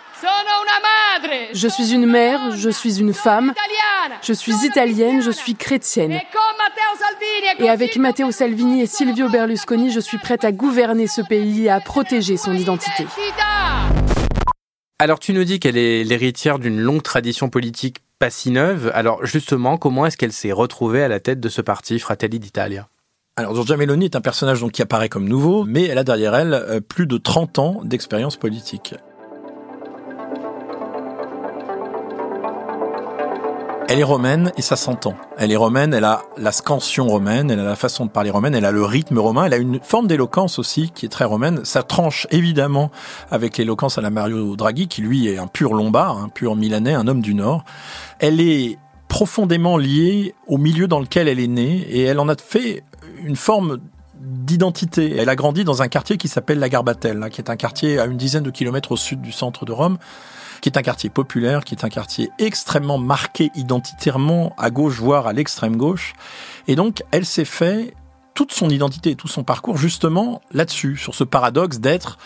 Je 1.53 1.67
suis 1.67 1.93
une 1.93 2.05
mère, 2.05 2.55
je 2.55 2.69
suis 2.69 2.99
une 2.99 3.13
femme, 3.13 3.53
je 4.21 4.33
suis 4.33 4.53
italienne, 4.63 5.23
je 5.23 5.31
suis 5.31 5.55
chrétienne. 5.55 6.13
E 6.13 7.63
et 7.63 7.69
avec 7.69 7.97
Matteo 7.97 8.31
Salvini 8.31 8.81
et 8.81 8.85
Silvio 8.85 9.29
Berlusconi, 9.29 9.91
je 9.91 9.99
suis 9.99 10.19
prête 10.19 10.43
à 10.43 10.51
gouverner 10.51 11.07
ce 11.07 11.21
pays 11.21 11.65
et 11.65 11.69
à 11.69 11.79
protéger 11.79 12.37
son 12.37 12.53
identité. 12.53 13.07
Alors 14.99 15.19
tu 15.19 15.33
nous 15.33 15.43
dis 15.43 15.59
qu'elle 15.59 15.77
est 15.77 16.03
l'héritière 16.03 16.57
d'une 16.59 16.79
longue 16.79 17.03
tradition 17.03 17.49
politique 17.49 18.01
pas 18.19 18.29
si 18.29 18.51
neuve. 18.51 18.91
Alors 18.93 19.25
justement, 19.25 19.77
comment 19.77 20.05
est-ce 20.05 20.17
qu'elle 20.17 20.33
s'est 20.33 20.51
retrouvée 20.51 21.03
à 21.03 21.07
la 21.07 21.19
tête 21.19 21.39
de 21.39 21.49
ce 21.49 21.61
parti, 21.61 21.99
Fratelli 21.99 22.39
d'Italia? 22.39 22.89
Alors 23.35 23.53
Giorgia 23.53 23.77
Meloni 23.77 24.05
est 24.05 24.15
un 24.15 24.21
personnage 24.21 24.61
donc 24.61 24.71
qui 24.71 24.81
apparaît 24.81 25.09
comme 25.09 25.27
nouveau, 25.27 25.63
mais 25.63 25.83
elle 25.85 25.99
a 25.99 26.03
derrière 26.03 26.35
elle 26.35 26.53
euh, 26.53 26.81
plus 26.81 27.05
de 27.05 27.17
30 27.17 27.59
ans 27.59 27.81
d'expérience 27.83 28.35
politique. 28.35 28.95
Elle 33.89 34.01
est 34.01 34.03
romaine 34.03 34.51
et 34.57 34.61
ça 34.61 34.75
s'entend. 34.75 35.15
Elle 35.37 35.49
est 35.49 35.55
romaine, 35.55 35.93
elle 35.93 36.03
a 36.03 36.23
la 36.35 36.51
scansion 36.51 37.07
romaine, 37.07 37.49
elle 37.49 37.61
a 37.61 37.63
la 37.63 37.77
façon 37.77 38.05
de 38.05 38.09
parler 38.09 38.29
romaine, 38.29 38.53
elle 38.53 38.65
a 38.65 38.73
le 38.73 38.83
rythme 38.83 39.17
romain, 39.17 39.45
elle 39.45 39.53
a 39.53 39.57
une 39.57 39.79
forme 39.81 40.07
d'éloquence 40.07 40.59
aussi 40.59 40.91
qui 40.93 41.05
est 41.05 41.09
très 41.09 41.23
romaine. 41.23 41.63
Ça 41.63 41.83
tranche 41.83 42.27
évidemment 42.29 42.91
avec 43.31 43.57
l'éloquence 43.57 43.97
à 43.97 44.01
la 44.01 44.09
Mario 44.09 44.57
Draghi 44.57 44.89
qui 44.89 45.01
lui 45.01 45.29
est 45.29 45.37
un 45.37 45.47
pur 45.47 45.73
lombard, 45.73 46.17
un 46.17 46.27
pur 46.27 46.57
milanais, 46.57 46.93
un 46.93 47.07
homme 47.07 47.21
du 47.21 47.33
Nord. 47.33 47.63
Elle 48.19 48.41
est 48.41 48.77
profondément 49.07 49.77
liée 49.77 50.35
au 50.47 50.57
milieu 50.57 50.89
dans 50.89 50.99
lequel 50.99 51.29
elle 51.29 51.39
est 51.39 51.47
née 51.47 51.77
et 51.89 52.01
elle 52.03 52.19
en 52.19 52.27
a 52.27 52.35
fait 52.35 52.83
une 53.23 53.37
forme 53.37 53.77
d'identité. 54.19 55.15
Elle 55.15 55.29
a 55.29 55.37
grandi 55.37 55.63
dans 55.63 55.81
un 55.81 55.87
quartier 55.87 56.17
qui 56.17 56.27
s'appelle 56.27 56.59
la 56.59 56.67
Garbatelle, 56.67 57.29
qui 57.31 57.39
est 57.39 57.49
un 57.49 57.55
quartier 57.55 57.99
à 57.99 58.05
une 58.05 58.17
dizaine 58.17 58.43
de 58.43 58.51
kilomètres 58.51 58.91
au 58.91 58.97
sud 58.97 59.21
du 59.21 59.31
centre 59.31 59.63
de 59.63 59.71
Rome 59.71 59.97
qui 60.61 60.69
est 60.69 60.77
un 60.77 60.81
quartier 60.81 61.09
populaire, 61.09 61.63
qui 61.63 61.75
est 61.75 61.83
un 61.83 61.89
quartier 61.89 62.29
extrêmement 62.39 62.97
marqué 62.97 63.51
identitairement 63.55 64.53
à 64.57 64.69
gauche, 64.69 64.99
voire 64.99 65.27
à 65.27 65.33
l'extrême 65.33 65.77
gauche. 65.77 66.13
Et 66.67 66.75
donc, 66.75 67.03
elle 67.11 67.25
s'est 67.25 67.45
fait 67.45 67.93
toute 68.33 68.51
son 68.51 68.69
identité 68.69 69.11
et 69.11 69.15
tout 69.15 69.27
son 69.27 69.43
parcours 69.43 69.77
justement 69.77 70.41
là-dessus, 70.51 70.97
sur 70.97 71.15
ce 71.15 71.23
paradoxe 71.23 71.79
d'être 71.79 72.17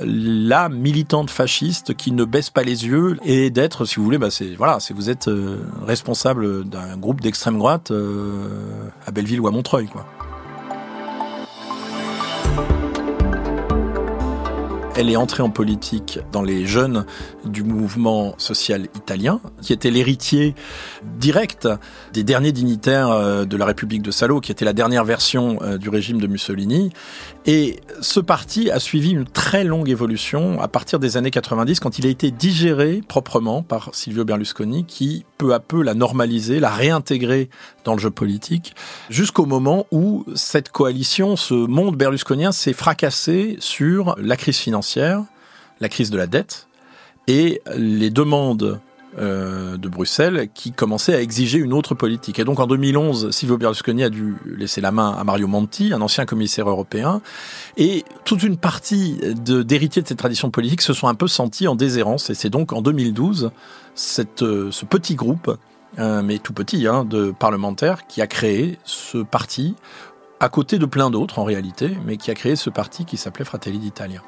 la 0.00 0.68
militante 0.68 1.30
fasciste 1.30 1.94
qui 1.94 2.12
ne 2.12 2.24
baisse 2.24 2.50
pas 2.50 2.62
les 2.62 2.86
yeux 2.86 3.16
et 3.24 3.50
d'être, 3.50 3.84
si 3.84 3.96
vous 3.96 4.04
voulez, 4.04 4.18
bah 4.18 4.30
c'est 4.30 4.54
voilà, 4.56 4.80
si 4.80 4.92
vous 4.92 5.08
êtes 5.10 5.28
euh, 5.28 5.58
responsable 5.86 6.64
d'un 6.64 6.96
groupe 6.96 7.20
d'extrême 7.20 7.58
droite 7.58 7.90
euh, 7.90 8.88
à 9.06 9.10
Belleville 9.12 9.40
ou 9.40 9.46
à 9.46 9.50
Montreuil, 9.50 9.86
quoi. 9.86 10.04
Elle 14.96 15.10
est 15.10 15.16
entrée 15.16 15.42
en 15.42 15.50
politique 15.50 16.20
dans 16.30 16.42
les 16.42 16.66
jeunes 16.66 17.04
du 17.44 17.64
mouvement 17.64 18.36
social 18.38 18.86
italien, 18.94 19.40
qui 19.60 19.72
était 19.72 19.90
l'héritier 19.90 20.54
direct 21.18 21.68
des 22.12 22.22
derniers 22.22 22.52
dignitaires 22.52 23.10
euh, 23.10 23.44
de 23.44 23.56
la 23.56 23.66
République 23.66 24.02
de 24.02 24.12
Salo, 24.12 24.40
qui 24.40 24.52
était 24.52 24.64
la 24.64 24.72
dernière 24.72 25.04
version 25.04 25.58
euh, 25.62 25.78
du 25.78 25.88
régime 25.88 26.20
de 26.20 26.28
Mussolini. 26.28 26.92
Et 27.44 27.80
ce 28.00 28.20
parti 28.20 28.70
a 28.70 28.78
suivi 28.78 29.10
une 29.10 29.24
très 29.24 29.64
longue 29.64 29.90
évolution 29.90 30.60
à 30.60 30.68
partir 30.68 31.00
des 31.00 31.16
années 31.16 31.32
90, 31.32 31.80
quand 31.80 31.98
il 31.98 32.06
a 32.06 32.10
été 32.10 32.30
digéré 32.30 33.02
proprement 33.06 33.62
par 33.62 33.90
Silvio 33.92 34.24
Berlusconi, 34.24 34.84
qui 34.86 35.24
peu 35.38 35.54
à 35.54 35.60
peu 35.60 35.82
l'a 35.82 35.94
normalisé, 35.94 36.60
l'a 36.60 36.70
réintégré 36.70 37.50
dans 37.84 37.94
le 37.94 37.98
jeu 37.98 38.10
politique, 38.10 38.74
jusqu'au 39.10 39.44
moment 39.44 39.86
où 39.90 40.24
cette 40.34 40.70
coalition, 40.70 41.36
ce 41.36 41.54
monde 41.54 41.96
berlusconien 41.96 42.52
s'est 42.52 42.72
fracassé 42.72 43.56
sur 43.58 44.14
la 44.18 44.36
crise 44.36 44.56
financière, 44.56 44.83
la 45.80 45.88
crise 45.88 46.10
de 46.10 46.16
la 46.16 46.26
dette 46.26 46.68
et 47.26 47.62
les 47.76 48.10
demandes 48.10 48.80
euh, 49.16 49.76
de 49.76 49.88
Bruxelles 49.88 50.48
qui 50.54 50.72
commençait 50.72 51.14
à 51.14 51.20
exiger 51.20 51.58
une 51.58 51.72
autre 51.72 51.94
politique. 51.94 52.40
Et 52.40 52.44
donc 52.44 52.58
en 52.58 52.66
2011, 52.66 53.30
Silvio 53.30 53.56
Berlusconi 53.56 54.02
a 54.02 54.10
dû 54.10 54.34
laisser 54.44 54.80
la 54.80 54.90
main 54.90 55.12
à 55.12 55.22
Mario 55.22 55.46
Monti, 55.46 55.92
un 55.92 56.00
ancien 56.00 56.24
commissaire 56.24 56.68
européen, 56.68 57.20
et 57.76 58.04
toute 58.24 58.42
une 58.42 58.56
partie 58.56 59.20
d'héritiers 59.36 60.02
de, 60.02 60.08
cette 60.08 60.18
tradition 60.18 60.50
politique 60.50 60.82
se 60.82 60.92
sont 60.92 61.06
un 61.06 61.14
peu 61.14 61.28
sentis 61.28 61.68
en 61.68 61.76
déshérence. 61.76 62.28
Et 62.30 62.34
c'est 62.34 62.50
donc 62.50 62.72
en 62.72 62.82
2012, 62.82 63.52
cette, 63.94 64.42
euh, 64.42 64.72
ce 64.72 64.84
petit 64.84 65.14
groupe, 65.14 65.56
euh, 66.00 66.20
mais 66.22 66.38
tout 66.38 66.52
petit, 66.52 66.88
hein, 66.88 67.04
de 67.04 67.30
parlementaires, 67.30 68.08
qui 68.08 68.20
a 68.20 68.26
créé 68.26 68.80
ce 68.82 69.18
parti, 69.18 69.76
à 70.40 70.48
côté 70.48 70.78
de 70.78 70.86
plein 70.86 71.10
d'autres 71.10 71.38
en 71.38 71.44
réalité, 71.44 71.96
mais 72.04 72.16
qui 72.16 72.32
a 72.32 72.34
créé 72.34 72.56
ce 72.56 72.68
parti 72.68 73.04
qui 73.04 73.16
s'appelait 73.16 73.44
Fratelli 73.44 73.78
d'Italia. 73.78 74.22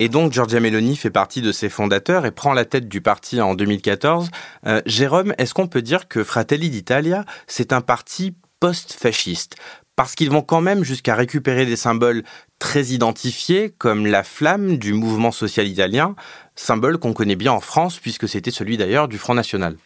Et 0.00 0.08
donc 0.08 0.32
Giorgia 0.32 0.58
Meloni 0.58 0.96
fait 0.96 1.10
partie 1.10 1.40
de 1.40 1.52
ses 1.52 1.68
fondateurs 1.68 2.26
et 2.26 2.32
prend 2.32 2.52
la 2.52 2.64
tête 2.64 2.88
du 2.88 3.00
parti 3.00 3.40
en 3.40 3.54
2014. 3.54 4.30
Euh, 4.66 4.82
Jérôme, 4.86 5.34
est-ce 5.38 5.54
qu'on 5.54 5.68
peut 5.68 5.82
dire 5.82 6.08
que 6.08 6.24
Fratelli 6.24 6.68
d'Italia, 6.68 7.24
c'est 7.46 7.72
un 7.72 7.80
parti 7.80 8.34
post-fasciste? 8.58 9.54
Parce 9.94 10.16
qu'ils 10.16 10.30
vont 10.30 10.42
quand 10.42 10.60
même 10.60 10.82
jusqu'à 10.82 11.14
récupérer 11.14 11.64
des 11.64 11.76
symboles 11.76 12.24
très 12.58 12.86
identifiés 12.86 13.70
comme 13.70 14.06
la 14.06 14.24
flamme 14.24 14.78
du 14.78 14.92
mouvement 14.92 15.30
social 15.30 15.68
italien, 15.68 16.16
symbole 16.56 16.98
qu'on 16.98 17.12
connaît 17.12 17.36
bien 17.36 17.52
en 17.52 17.60
France 17.60 18.00
puisque 18.00 18.28
c'était 18.28 18.50
celui 18.50 18.76
d'ailleurs 18.76 19.06
du 19.06 19.18
Front 19.18 19.34
National. 19.34 19.76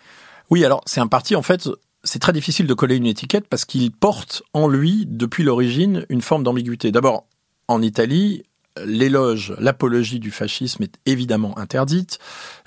Oui, 0.48 0.64
alors 0.64 0.80
c'est 0.86 1.00
un 1.00 1.06
parti 1.06 1.36
en 1.36 1.42
fait 1.42 1.68
c'est 2.04 2.20
très 2.20 2.32
difficile 2.32 2.66
de 2.66 2.74
coller 2.74 2.96
une 2.96 3.06
étiquette 3.06 3.48
parce 3.48 3.64
qu'il 3.64 3.90
porte 3.90 4.42
en 4.54 4.68
lui, 4.68 5.04
depuis 5.06 5.42
l'origine, 5.42 6.06
une 6.08 6.22
forme 6.22 6.44
d'ambiguïté. 6.44 6.92
D'abord, 6.92 7.26
en 7.66 7.82
Italie, 7.82 8.44
l'éloge, 8.84 9.54
l'apologie 9.58 10.20
du 10.20 10.30
fascisme 10.30 10.82
est 10.84 10.94
évidemment 11.06 11.58
interdite. 11.58 12.18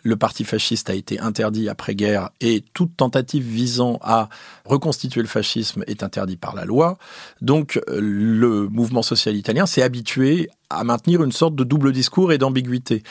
Le 0.04 0.16
parti 0.16 0.44
fasciste 0.44 0.90
a 0.90 0.94
été 0.94 1.20
interdit 1.20 1.70
après-guerre 1.70 2.30
et 2.40 2.64
toute 2.74 2.98
tentative 2.98 3.44
visant 3.44 4.00
à 4.02 4.30
reconstituer 4.66 5.22
le 5.22 5.28
fascisme 5.28 5.84
est 5.88 6.04
interdit 6.04 6.38
par 6.38 6.56
la 6.56 6.66
loi. 6.66 6.98
Donc 7.42 7.80
le 7.88 8.68
mouvement 8.68 9.04
social 9.04 9.36
italien 9.36 9.66
s'est 9.66 9.84
habitué 9.84 10.50
à 10.70 10.84
maintenir 10.84 11.24
une 11.24 11.32
sorte 11.32 11.56
de 11.56 11.64
double 11.64 11.92
discours 11.92 12.32
et 12.32 12.38
d'ambiguïté. 12.38 13.04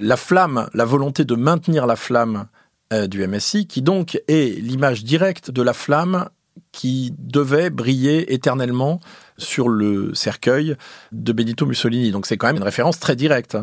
La 0.00 0.16
flamme, 0.16 0.68
la 0.74 0.84
volonté 0.84 1.24
de 1.24 1.34
maintenir 1.34 1.86
la 1.86 1.96
flamme 1.96 2.46
euh, 2.92 3.06
du 3.08 3.26
MSI, 3.26 3.66
qui 3.66 3.82
donc 3.82 4.20
est 4.28 4.60
l'image 4.60 5.02
directe 5.02 5.50
de 5.50 5.62
la 5.62 5.72
flamme 5.72 6.28
qui 6.72 7.14
devait 7.18 7.70
briller 7.70 8.32
éternellement 8.32 9.00
sur 9.38 9.68
le 9.68 10.14
cercueil 10.14 10.76
de 11.12 11.32
Benito 11.32 11.66
Mussolini. 11.66 12.10
Donc 12.10 12.26
c'est 12.26 12.36
quand 12.36 12.46
même 12.46 12.56
une 12.56 12.62
référence 12.62 12.98
très 12.98 13.16
directe. 13.16 13.56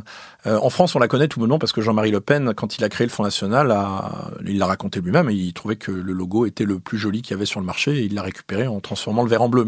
Euh, 0.46 0.58
en 0.62 0.70
France, 0.70 0.96
on 0.96 1.00
la 1.00 1.08
connaît 1.08 1.28
tout 1.28 1.40
bonnement 1.40 1.60
parce 1.60 1.74
que 1.74 1.82
Jean-Marie 1.82 2.12
Le 2.12 2.22
Pen, 2.22 2.54
quand 2.56 2.78
il 2.78 2.84
a 2.84 2.90
créé 2.90 3.08
le 3.08 3.12
Front 3.12 3.24
National, 3.24 3.76
il 4.46 4.58
l'a 4.58 4.66
raconté 4.66 5.02
lui-même 5.02 5.30
il 5.30 5.54
trouvait 5.54 5.76
que 5.76 5.92
le 5.92 6.14
logo 6.14 6.46
était 6.46 6.66
le 6.66 6.80
plus 6.80 6.98
joli 6.98 7.22
qu'il 7.22 7.32
y 7.32 7.34
avait 7.36 7.46
sur 7.46 7.60
le 7.60 7.66
marché 7.66 7.98
et 7.98 8.04
il 8.04 8.14
l'a 8.14 8.22
récupéré 8.22 8.68
en 8.68 8.80
transformant 8.80 9.24
le 9.24 9.30
vert 9.30 9.42
en 9.42 9.50
bleu. 9.50 9.66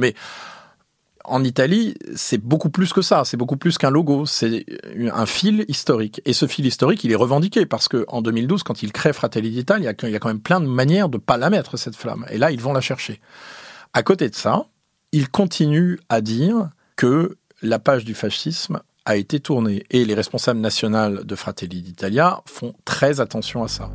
En 1.28 1.44
Italie, 1.44 1.96
c'est 2.16 2.38
beaucoup 2.38 2.70
plus 2.70 2.94
que 2.94 3.02
ça. 3.02 3.24
C'est 3.26 3.38
beaucoup 3.38 3.58
plus 3.58 3.78
qu'un 3.78 3.90
logo. 3.90 4.26
C'est 4.26 4.66
un 5.14 5.26
fil 5.26 5.66
historique. 5.68 6.22
Et 6.26 6.34
ce 6.34 6.48
fil 6.48 6.66
historique, 6.66 7.04
il 7.04 7.12
est 7.12 7.16
revendiqué 7.16 7.66
parce 7.66 7.88
que 7.88 8.06
en 8.08 8.22
2012, 8.22 8.64
quand 8.64 8.84
il 8.84 8.92
crée 8.92 9.14
Fratelli 9.14 9.52
d'Italia, 9.52 9.94
il 10.04 10.10
y 10.10 10.16
a 10.16 10.20
quand 10.20 10.30
même 10.30 10.42
plein 10.42 10.60
de 10.60 10.68
manières 10.68 11.10
de 11.10 11.18
pas 11.18 11.38
la 11.38 11.50
mettre 11.50 11.78
cette 11.78 11.96
flamme. 11.96 12.26
Et 12.30 12.38
là, 12.38 12.52
ils 12.52 12.62
vont 12.62 12.74
la 12.74 12.82
chercher. 12.82 13.22
À 13.94 14.04
côté 14.04 14.30
de 14.30 14.36
ça, 14.36 14.66
il 15.12 15.30
continue 15.30 16.00
à 16.10 16.22
dire 16.22 16.70
que 16.96 17.38
la 17.62 17.80
page 17.80 18.06
du 18.06 18.14
fascisme 18.14 18.82
a 19.06 19.16
été 19.16 19.40
tournée. 19.40 19.84
Et 19.92 20.06
les 20.06 20.14
responsables 20.14 20.60
nationaux 20.60 21.24
de 21.24 21.36
Fratelli 21.36 21.82
d'Italia 21.82 22.42
font 22.46 22.74
très 22.86 23.20
attention 23.20 23.64
à 23.64 23.68
ça. 23.68 23.90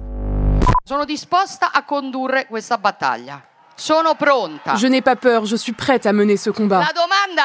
Sono 0.84 1.04
disposta 1.04 1.70
a 1.72 1.84
condurre 1.84 2.46
questa 2.48 2.76
battaglia. 2.76 3.49
Je 4.76 4.86
n'ai 4.86 5.00
pas 5.00 5.16
peur, 5.16 5.46
je 5.46 5.56
suis 5.56 5.72
prête 5.72 6.06
à 6.06 6.12
mener 6.12 6.36
ce 6.36 6.50
combat. 6.50 6.84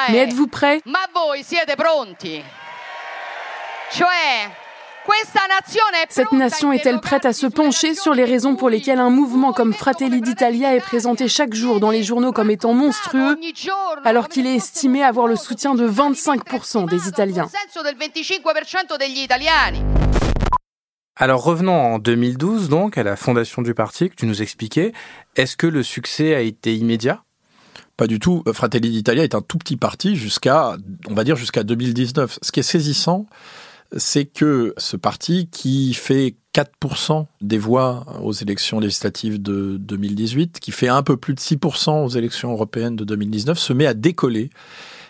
Mais 0.09 0.17
êtes-vous 0.17 0.47
prêt? 0.47 0.81
Ma 0.85 0.99
voi 1.13 1.41
siete 1.43 1.75
pronti? 1.77 2.41
Cioè, 3.91 4.49
cette 6.09 6.31
nation 6.31 6.71
est-elle 6.71 6.99
prête 6.99 7.25
à 7.25 7.33
se 7.33 7.45
pencher 7.45 7.93
sur 7.93 8.13
les 8.13 8.25
raisons 8.25 8.55
pour 8.55 8.69
lesquelles 8.69 8.99
un 8.99 9.09
mouvement 9.09 9.53
comme 9.53 9.73
Fratelli 9.73 10.21
d'Italia 10.21 10.75
est 10.75 10.81
présenté 10.81 11.27
chaque 11.27 11.53
jour 11.53 11.79
dans 11.79 11.91
les 11.91 12.03
journaux 12.03 12.31
comme 12.31 12.49
étant 12.49 12.73
monstrueux, 12.73 13.37
alors 14.03 14.27
qu'il 14.29 14.47
est 14.47 14.55
estimé 14.55 15.03
avoir 15.03 15.27
le 15.27 15.35
soutien 15.35 15.75
de 15.75 15.87
25% 15.87 16.89
des 16.89 17.07
Italiens 17.07 17.47
alors 21.15 21.43
revenons 21.43 21.74
en 21.74 22.00
2012 22.00 22.69
donc 22.69 22.98
à 22.98 23.03
la 23.03 23.15
fondation 23.15 23.62
du 23.62 23.74
parti 23.74 24.10
que 24.10 24.15
tu 24.15 24.25
nous 24.25 24.41
expliquais. 24.41 24.91
Est-ce 25.36 25.55
que 25.55 25.67
le 25.67 25.84
succès 25.84 26.36
a 26.36 26.41
été 26.41 26.75
immédiat? 26.75 27.24
Pas 27.98 28.07
du 28.07 28.19
tout. 28.19 28.43
Fratelli 28.51 28.91
d'Italia 28.91 29.24
est 29.24 29.36
un 29.36 29.41
tout 29.41 29.57
petit 29.57 29.77
parti 29.77 30.17
jusqu'à, 30.17 30.75
on 31.07 31.13
va 31.13 31.24
dire 31.24 31.38
jusqu'à 31.38 31.63
2019. 31.63 32.39
Ce 32.41 32.51
qui 32.51 32.60
est 32.60 32.63
saisissant, 32.63 33.27
c'est 33.95 34.25
que 34.25 34.74
ce 34.77 34.98
parti 34.98 35.48
qui 35.50 35.93
fait 35.93 36.36
4% 36.53 37.25
des 37.41 37.57
voix 37.57 38.05
aux 38.22 38.34
élections 38.34 38.79
législatives 38.79 39.41
de 39.41 39.77
2018, 39.77 40.60
qui 40.60 40.72
fait 40.72 40.89
un 40.89 41.03
peu 41.03 41.15
plus 41.15 41.34
de 41.34 41.39
6% 41.39 42.03
aux 42.03 42.10
élections 42.10 42.51
européennes 42.51 42.95
de 42.98 43.05
2019, 43.05 43.57
se 43.57 43.72
met 43.72 43.86
à 43.86 43.93
décoller. 43.93 44.50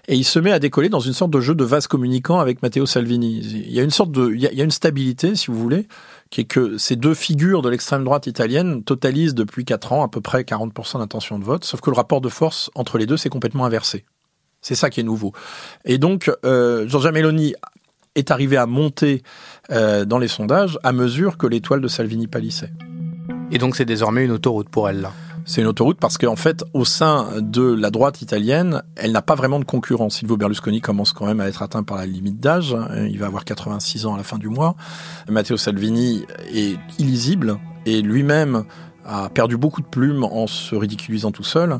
Et 0.07 0.15
il 0.15 0.23
se 0.23 0.39
met 0.39 0.51
à 0.51 0.59
décoller 0.59 0.89
dans 0.89 0.99
une 0.99 1.13
sorte 1.13 1.31
de 1.31 1.39
jeu 1.39 1.55
de 1.55 1.63
vase 1.63 1.87
communicant 1.87 2.39
avec 2.39 2.61
Matteo 2.61 2.85
Salvini. 2.85 3.39
Il 3.39 3.71
y 3.71 3.79
a 3.79 3.83
une 3.83 3.91
sorte 3.91 4.11
de, 4.11 4.31
il 4.33 4.41
y 4.41 4.61
a 4.61 4.63
une 4.63 4.71
stabilité, 4.71 5.35
si 5.35 5.47
vous 5.47 5.57
voulez, 5.57 5.87
qui 6.29 6.41
est 6.41 6.45
que 6.45 6.77
ces 6.77 6.95
deux 6.95 7.13
figures 7.13 7.61
de 7.61 7.69
l'extrême 7.69 8.03
droite 8.03 8.27
italienne 8.27 8.83
totalisent 8.83 9.33
depuis 9.33 9.65
4 9.65 9.93
ans 9.93 10.03
à 10.03 10.07
peu 10.07 10.21
près 10.21 10.43
40% 10.43 10.99
d'intention 10.99 11.39
de 11.39 11.43
vote, 11.43 11.63
sauf 11.65 11.81
que 11.81 11.89
le 11.89 11.95
rapport 11.95 12.21
de 12.21 12.29
force 12.29 12.69
entre 12.75 12.97
les 12.97 13.05
deux 13.05 13.17
s'est 13.17 13.29
complètement 13.29 13.65
inversé. 13.65 14.05
C'est 14.61 14.75
ça 14.75 14.89
qui 14.89 14.99
est 14.99 15.03
nouveau. 15.03 15.33
Et 15.85 15.97
donc, 15.97 16.31
euh, 16.43 16.87
Giorgia 16.87 17.11
Meloni 17.11 17.53
est 18.15 18.31
arrivé 18.31 18.57
à 18.57 18.65
monter 18.65 19.23
euh, 19.71 20.05
dans 20.05 20.17
les 20.17 20.27
sondages 20.27 20.79
à 20.83 20.91
mesure 20.91 21.37
que 21.37 21.47
l'étoile 21.47 21.81
de 21.81 21.87
Salvini 21.87 22.27
pâlissait. 22.27 22.71
Et 23.51 23.57
donc 23.57 23.75
c'est 23.75 23.85
désormais 23.85 24.25
une 24.25 24.31
autoroute 24.31 24.69
pour 24.69 24.89
elle 24.89 25.01
là 25.01 25.13
c'est 25.45 25.61
une 25.61 25.67
autoroute 25.67 25.99
parce 25.99 26.17
qu'en 26.17 26.35
fait, 26.35 26.63
au 26.73 26.85
sein 26.85 27.27
de 27.39 27.61
la 27.61 27.91
droite 27.91 28.21
italienne, 28.21 28.81
elle 28.95 29.11
n'a 29.11 29.21
pas 29.21 29.35
vraiment 29.35 29.59
de 29.59 29.65
concurrence. 29.65 30.17
Silvio 30.17 30.37
Berlusconi 30.37 30.81
commence 30.81 31.13
quand 31.13 31.27
même 31.27 31.39
à 31.39 31.47
être 31.47 31.61
atteint 31.61 31.83
par 31.83 31.97
la 31.97 32.05
limite 32.05 32.39
d'âge. 32.39 32.75
Il 33.09 33.19
va 33.19 33.27
avoir 33.27 33.45
86 33.45 34.07
ans 34.07 34.15
à 34.15 34.17
la 34.17 34.23
fin 34.23 34.39
du 34.39 34.49
mois. 34.49 34.75
Matteo 35.29 35.55
Salvini 35.55 36.25
est 36.51 36.77
illisible 36.97 37.59
et 37.85 38.01
lui-même 38.01 38.63
a 39.05 39.29
perdu 39.29 39.55
beaucoup 39.55 39.81
de 39.81 39.87
plumes 39.87 40.23
en 40.23 40.47
se 40.47 40.75
ridiculisant 40.75 41.31
tout 41.31 41.43
seul. 41.43 41.77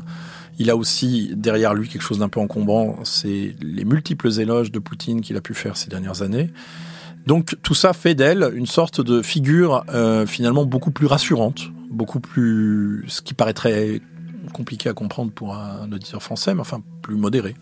Il 0.58 0.70
a 0.70 0.76
aussi 0.76 1.32
derrière 1.34 1.74
lui 1.74 1.88
quelque 1.88 2.02
chose 2.02 2.20
d'un 2.20 2.28
peu 2.28 2.40
encombrant, 2.40 2.96
c'est 3.02 3.56
les 3.60 3.84
multiples 3.84 4.40
éloges 4.40 4.70
de 4.70 4.78
Poutine 4.78 5.20
qu'il 5.20 5.36
a 5.36 5.40
pu 5.40 5.52
faire 5.52 5.76
ces 5.76 5.90
dernières 5.90 6.22
années. 6.22 6.50
Donc 7.26 7.56
tout 7.62 7.74
ça 7.74 7.92
fait 7.92 8.14
d'elle 8.14 8.50
une 8.54 8.66
sorte 8.66 9.00
de 9.00 9.20
figure 9.20 9.84
euh, 9.88 10.26
finalement 10.26 10.64
beaucoup 10.64 10.92
plus 10.92 11.06
rassurante, 11.06 11.70
beaucoup 11.90 12.20
plus, 12.20 13.04
ce 13.08 13.20
qui 13.20 13.34
paraîtrait 13.34 14.00
compliqué 14.52 14.88
à 14.88 14.92
comprendre 14.94 15.32
pour 15.32 15.56
un 15.56 15.90
auditeur 15.90 16.22
français, 16.22 16.54
mais 16.54 16.60
enfin 16.60 16.82
plus 17.02 17.16
modéré. 17.16 17.54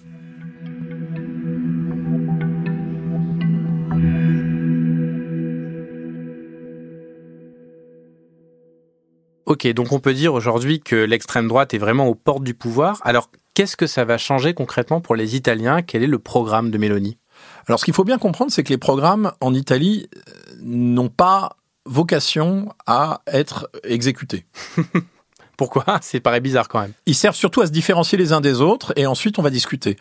Ok, 9.46 9.66
donc 9.72 9.92
on 9.92 10.00
peut 10.00 10.14
dire 10.14 10.34
aujourd'hui 10.34 10.80
que 10.80 10.96
l'extrême 10.96 11.48
droite 11.48 11.74
est 11.74 11.78
vraiment 11.78 12.08
aux 12.08 12.14
portes 12.14 12.44
du 12.44 12.54
pouvoir. 12.54 12.98
Alors, 13.02 13.30
qu'est-ce 13.54 13.76
que 13.76 13.86
ça 13.86 14.04
va 14.04 14.18
changer 14.18 14.52
concrètement 14.52 15.00
pour 15.00 15.16
les 15.16 15.36
Italiens? 15.36 15.82
Quel 15.82 16.02
est 16.02 16.08
le 16.08 16.18
programme 16.18 16.70
de 16.70 16.78
Mélanie? 16.78 17.18
Alors, 17.66 17.80
ce 17.80 17.84
qu'il 17.84 17.94
faut 17.94 18.04
bien 18.04 18.18
comprendre, 18.18 18.50
c'est 18.52 18.62
que 18.62 18.70
les 18.70 18.78
programmes 18.78 19.32
en 19.40 19.54
Italie 19.54 20.08
euh, 20.16 20.30
n'ont 20.62 21.08
pas 21.08 21.56
vocation 21.86 22.72
à 22.86 23.22
être 23.26 23.68
exécutés. 23.82 24.46
Pourquoi? 25.56 25.84
C'est 26.02 26.20
paraît 26.20 26.40
bizarre 26.40 26.68
quand 26.68 26.80
même. 26.80 26.92
Ils 27.06 27.14
servent 27.14 27.36
surtout 27.36 27.60
à 27.60 27.66
se 27.66 27.70
différencier 27.70 28.18
les 28.18 28.32
uns 28.32 28.40
des 28.40 28.60
autres 28.60 28.92
et 28.96 29.06
ensuite 29.06 29.38
on 29.38 29.42
va 29.42 29.50
discuter 29.50 29.96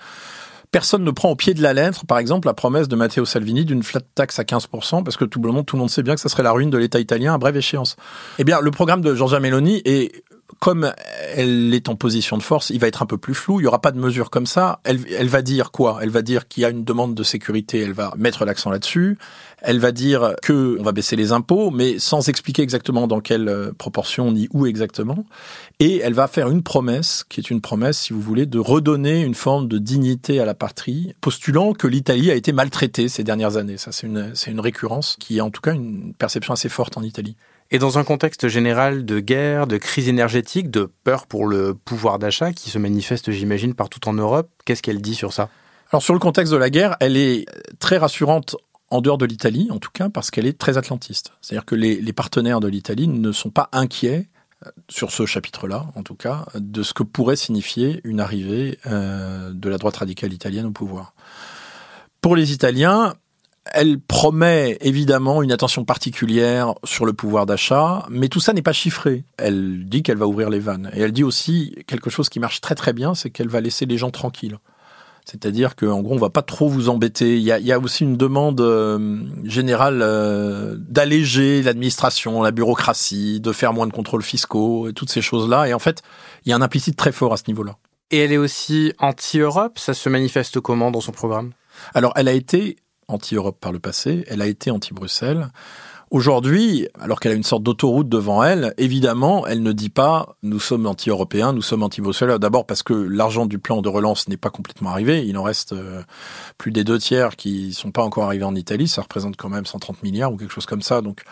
personne 0.73 1.04
ne 1.04 1.12
prend 1.12 1.30
au 1.30 1.36
pied 1.36 1.54
de 1.54 1.62
la 1.62 1.71
lettre, 1.73 2.06
par 2.06 2.17
exemple, 2.17 2.47
la 2.47 2.56
promesse 2.56 2.89
de 2.89 2.95
Matteo 2.97 3.23
Salvini 3.26 3.63
d'une 3.63 3.84
flat 3.84 4.02
tax 4.15 4.39
à 4.39 4.43
15%, 4.43 5.04
parce 5.04 5.15
que 5.15 5.23
tout 5.23 5.39
le 5.39 5.52
monde, 5.52 5.65
tout 5.67 5.76
le 5.76 5.82
monde 5.82 5.89
sait 5.89 6.02
bien 6.02 6.15
que 6.15 6.19
ça 6.19 6.30
serait 6.30 6.43
la 6.43 6.52
ruine 6.52 6.71
de 6.71 6.78
l'État 6.80 6.99
italien 6.99 7.36
à 7.36 7.38
brève 7.38 7.56
échéance. 7.56 7.95
Eh 8.39 8.43
bien, 8.43 8.60
le 8.60 8.71
programme 8.71 9.02
de 9.02 9.13
Giorgia 9.13 9.39
Meloni 9.39 9.84
est 9.86 10.23
comme 10.60 10.94
elle 11.36 11.74
est 11.74 11.89
en 11.89 11.96
position 11.96 12.38
de 12.38 12.44
force, 12.44 12.70
il 12.70 12.80
va 12.80 12.88
être 12.88 13.02
un 13.02 13.06
peu 13.06 13.18
plus 13.18 13.34
flou. 13.34 13.60
Il 13.60 13.63
y 13.63 13.68
aura 13.68 13.82
pas 13.82 13.92
de 13.92 14.00
mesure 14.00 14.30
comme 14.30 14.46
ça. 14.46 14.80
Elle, 14.84 15.00
elle 15.18 15.28
va 15.28 15.42
dire 15.42 15.72
quoi? 15.72 16.00
Elle 16.02 16.10
va 16.10 16.22
dire 16.22 16.48
qu'il 16.48 16.63
y 16.63 16.66
a 16.66 16.70
une 16.70 16.84
demande 16.84 17.16
de 17.16 17.24
sécurité. 17.24 17.82
Elle 17.82 17.94
va 17.94 18.13
mettre 18.18 18.46
l'accent 18.46 18.70
là-dessus. 18.70 19.18
Elle 19.62 19.80
va 19.80 19.92
dire 19.92 20.36
que 20.42 20.78
on 20.80 20.84
va 20.84 20.92
baisser 20.92 21.16
les 21.16 21.32
impôts, 21.32 21.72
mais 21.72 21.98
sans 21.98 22.28
expliquer 22.28 22.63
exactement 22.63 23.08
dans 23.08 23.22
quelle 23.22 23.48
euh, 23.48 23.72
proportion 23.72 24.32
ni 24.32 24.50
où 24.52 24.66
exactement. 24.66 25.26
Et 25.80 26.00
elle 26.00 26.13
va 26.13 26.28
faire 26.28 26.50
une 26.50 26.63
promesse, 26.63 27.24
qui 27.30 27.39
est 27.39 27.50
une 27.50 27.62
promesse, 27.62 27.98
si 27.98 28.13
vous 28.13 28.20
voulez, 28.20 28.46
de 28.46 28.60
redonner 28.60 29.22
une 29.22 29.36
forme 29.36 29.70
de 29.70 29.78
dignité 29.78 30.42
à 30.42 30.46
la 30.46 30.54
patrie, 30.54 31.13
postulant 31.22 31.74
que 31.74 31.88
l'Italie 31.88 32.30
a 32.30 32.36
été 32.36 32.52
maltraitée 32.52 33.08
ces 33.08 33.24
dernières 33.24 33.56
années. 33.56 33.78
Ça, 33.78 33.94
c'est 33.94 34.08
une, 34.08 34.36
c'est 34.36 34.52
une 34.52 34.60
récurrence 34.60 35.16
qui 35.18 35.38
est 35.38 35.42
en 35.42 35.50
tout 35.50 35.62
cas 35.62 35.74
une 35.74 36.13
perception 36.13 36.54
assez 36.54 36.70
forte 36.70 36.98
en 36.98 37.04
Italie. 37.04 37.38
Et 37.74 37.80
dans 37.80 37.98
un 37.98 38.04
contexte 38.04 38.48
général 38.50 39.04
de 39.04 39.20
guerre, 39.20 39.66
de 39.66 39.78
crise 39.78 40.08
énergétique, 40.08 40.70
de 40.70 40.92
peur 41.04 41.26
pour 41.26 41.48
le 41.48 41.74
pouvoir 41.74 42.20
d'achat 42.20 42.54
qui 42.54 42.70
se 42.70 42.78
manifeste, 42.78 43.32
j'imagine, 43.32 43.74
partout 43.74 44.08
en 44.08 44.14
Europe, 44.14 44.48
qu'est-ce 44.64 44.84
qu'elle 44.84 45.02
dit 45.02 45.16
sur 45.16 45.34
ça? 45.34 45.50
Alors 45.92 46.04
sur 46.04 46.14
le 46.14 46.20
contexte 46.20 46.54
de 46.54 46.58
la 46.58 46.70
guerre, 46.70 46.96
elle 47.00 47.18
est 47.18 47.46
très 47.80 47.98
rassurante 47.98 48.56
en 48.92 49.02
dehors 49.02 49.18
de 49.18 49.26
l'Italie, 49.26 49.70
en 49.72 49.80
tout 49.80 49.90
cas, 49.92 50.10
parce 50.10 50.30
qu'elle 50.30 50.46
est 50.46 50.60
très 50.60 50.78
atlantiste. 50.78 51.32
C'est-à-dire 51.42 51.66
que 51.66 51.74
les, 51.74 52.14
partenaires 52.14 52.60
de 52.60 52.68
l'Italie 52.68 53.08
ne 53.08 53.32
sont 53.32 53.50
pas 53.50 53.70
inquiets 53.72 54.30
euh, 54.68 54.70
sur 54.88 55.10
ce 55.10 55.26
chapitre-là, 55.26 55.88
en 55.96 56.04
tout 56.04 56.16
cas, 56.16 56.46
de 56.54 56.84
ce 56.84 56.94
que 56.94 57.02
pourrait 57.02 57.36
signifier 57.36 58.02
une 58.04 58.20
arrivée 58.20 58.78
euh, 58.86 59.52
de 59.52 59.68
la 59.68 59.80
droite 59.80 59.98
radicale 59.98 60.32
italienne 60.32 60.68
au 60.68 60.72
pouvoir. 60.72 61.16
Pour 62.22 62.36
les 62.36 62.54
Italiens, 62.54 63.16
elle 63.65 63.99
promet 63.99 64.78
évidemment 64.82 65.41
une 65.41 65.52
attention 65.52 65.86
particulière 65.86 66.73
sur 66.84 67.06
le 67.06 67.13
pouvoir 67.13 67.45
d'achat, 67.45 68.06
mais 68.10 68.28
tout 68.28 68.39
ça 68.39 68.54
n'est 68.54 68.62
pas 68.62 68.73
chiffré. 68.73 69.23
Elle 69.38 69.88
dit 69.88 70.04
qu'elle 70.04 70.17
va 70.17 70.28
ouvrir 70.28 70.49
les 70.49 70.60
vannes. 70.60 70.91
Et 70.93 71.02
elle 71.02 71.13
dit 71.13 71.23
aussi 71.23 71.76
quelque 71.88 72.10
chose 72.10 72.30
qui 72.30 72.39
marche 72.39 72.62
très 72.62 72.76
très 72.76 72.93
bien, 72.93 73.15
c'est 73.15 73.30
qu'elle 73.30 73.47
va 73.47 73.62
laisser 73.62 73.86
les 73.86 73.97
gens 73.97 74.12
tranquilles. 74.12 74.58
C'est-à-dire 75.26 75.78
qu'en 75.78 76.02
gros, 76.02 76.15
on 76.15 76.19
va 76.19 76.30
pas 76.30 76.41
trop 76.41 76.67
vous 76.67 76.89
embêter. 76.89 77.38
Il 77.38 77.43
y 77.43 77.71
a, 77.71 77.80
aussi 77.80 78.04
une 78.04 78.17
demande 78.17 78.60
euh, 78.60 79.21
générale 79.45 80.02
euh, 80.02 80.76
d'alléger 80.78 81.63
l'administration, 81.63 82.41
la 82.41 82.52
bureaucratie, 82.52 83.39
de 83.39 83.52
faire 83.54 83.71
moins 83.71 83.88
de 83.88 83.93
contrôles 83.93 84.23
fiscaux, 84.23 84.89
et 84.89 84.93
toutes 84.93 85.10
ces 85.10 85.21
choses-là. 85.21 85.69
Et 85.69 85.73
en 85.73 85.80
fait, 85.80 86.02
il 86.45 86.49
y 86.49 86.54
a 86.54 86.58
un 86.58 86.62
implicite 86.62 86.97
très 86.97 87.13
fort 87.13 87.32
à 87.32 87.38
ce 87.38 87.43
niveau-là. 87.47 87.78
Et 88.12 88.17
elle 88.17 88.34
est 88.34 88.38
aussi 88.38 88.93
anti-Europe? 88.99 89.80
Ça 89.80 89.93
se 89.93 90.10
manifeste 90.10 90.60
comment 90.60 90.91
dans 90.91 91.02
son 91.02 91.13
programme? 91.13 91.52
Alors, 91.93 92.12
elle 92.15 92.28
a 92.28 92.34
été 92.34 92.76
anti-Europe 93.08 93.58
par 93.60 93.72
le 93.72 93.80
passé, 93.80 94.24
elle 94.28 94.42
a 94.42 94.48
été 94.48 94.72
anti-Bruxelles. 94.72 95.50
Aujourd'hui, 96.13 96.88
alors 97.00 97.20
qu'elle 97.20 97.32
a 97.32 97.36
une 97.36 97.42
sorte 97.42 97.63
d'autoroute 97.63 98.08
devant 98.08 98.44
elle, 98.44 98.76
évidemment, 98.78 99.48
elle 99.48 99.63
ne 99.63 99.72
dit 99.72 99.89
pas 99.89 100.36
nous 100.44 100.60
sommes 100.60 100.86
anti-européens, 100.86 101.54
nous 101.54 101.63
sommes 101.63 101.82
anti-Bruxelles. 101.82 102.38
D'abord 102.38 102.68
parce 102.68 102.84
que 102.84 102.94
l'argent 102.94 103.48
du 103.48 103.58
plan 103.58 103.82
de 103.82 103.89
relance 103.89 104.28
n'est 104.28 104.38
pas 104.38 104.52
complètement 104.52 104.92
arrivé. 104.92 105.26
Il 105.26 105.36
en 105.39 105.44
reste 105.44 105.74
euh, 105.74 106.04
plus 106.60 106.72
des 106.72 106.84
deux 106.84 107.00
tiers 107.00 107.36
qui 107.36 107.74
sont 107.74 107.92
pas 107.92 108.04
encore 108.04 108.26
arrivés 108.26 108.44
en 108.44 108.54
Italie. 108.54 108.88
Ça 108.88 109.02
représente 109.02 109.38
quand 109.38 109.50
même 109.50 109.66
130 109.66 110.04
milliards 110.04 110.32
ou 110.32 110.38
quelque 110.38 110.54
chose 110.54 110.68
comme 110.68 110.84
ça. 110.84 111.02
Donc 111.02 111.24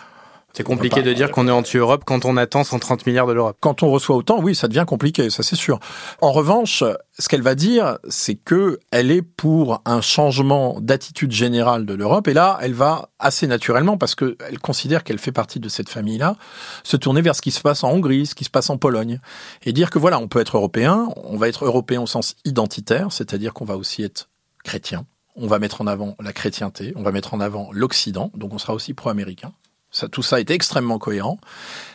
C'est 0.54 0.64
compliqué 0.64 1.02
de 1.02 1.14
dire 1.14 1.32
qu'on 1.32 1.48
est 1.48 1.52
anti-Europe 1.52 2.04
quand 2.06 2.26
on 2.26 2.36
attend 2.36 2.64
130 2.64 3.06
milliards 3.06 3.28
de 3.28 3.34
l'Europe. 3.34 3.58
Quand 3.62 3.84
on 3.84 3.92
reçoit 3.92 4.16
autant, 4.16 4.40
oui, 4.42 4.54
ça 4.54 4.68
devient 4.68 4.86
compliqué, 4.86 5.30
ça 5.30 5.44
c'est 5.44 5.56
sûr. 5.56 5.80
En 6.20 6.32
revanche, 6.32 6.84
ce 7.18 7.30
qu'elle 7.30 7.42
va 7.42 7.56
dire, 7.56 7.98
c'est 8.10 8.36
que 8.36 8.80
elle 8.92 9.12
est 9.12 9.22
pour 9.22 9.82
un 9.86 10.02
changement 10.02 10.80
d'attitude 10.82 11.32
générale 11.32 11.86
de 11.86 11.94
l'Europe. 11.94 12.28
Et 12.28 12.34
là, 12.34 12.58
elle 12.62 12.74
va 12.74 13.10
assez 13.20 13.48
naturellement, 13.48 13.98
parce 13.98 14.16
qu'elle 14.16 14.60
considère 14.62 15.04
qu'elle 15.04 15.20
fait 15.20 15.32
partie 15.32 15.60
de 15.60 15.70
cette 15.70 15.90
famille-là, 15.90 16.36
se 16.84 16.98
tourner 16.98 17.22
vers 17.22 17.36
ce 17.36 17.42
qui 17.42 17.52
se 17.52 17.62
passe 17.62 17.84
en 17.84 17.92
Hongrie, 17.92 18.26
ce 18.26 18.36
qui 18.36 18.44
se 18.44 18.50
passe 18.50 18.70
en 18.70 18.78
Pologne, 18.78 19.20
et 19.64 19.74
dire 19.74 19.90
que 19.90 20.00
voilà, 20.00 20.20
on 20.20 20.28
peut 20.28 20.40
être 20.40 20.58
européen, 20.58 21.10
on 21.24 21.38
va 21.38 21.48
être 21.48 21.66
européen 21.66 22.02
au 22.02 22.08
sens 22.08 22.36
identitaire, 22.44 23.12
c'est-à-dire 23.12 23.54
qu'on 23.54 23.66
va 23.66 23.78
aussi 23.78 24.04
être 24.04 24.30
chrétien. 24.64 25.06
On 25.36 25.48
va 25.48 25.60
mettre 25.60 25.82
en 25.82 25.88
avant 25.88 26.16
la 26.20 26.34
chrétienté, 26.34 26.94
on 26.98 27.04
va 27.04 27.12
mettre 27.12 27.34
en 27.34 27.40
avant 27.40 27.70
l'Occident, 27.72 28.32
donc 28.36 28.54
on 28.54 28.58
sera 28.58 28.74
aussi 28.74 28.94
pro-américain. 28.94 29.54
Ça, 29.92 30.08
tout 30.08 30.24
ça 30.24 30.40
est 30.40 30.50
extrêmement 30.50 31.00
cohérent. 31.00 31.38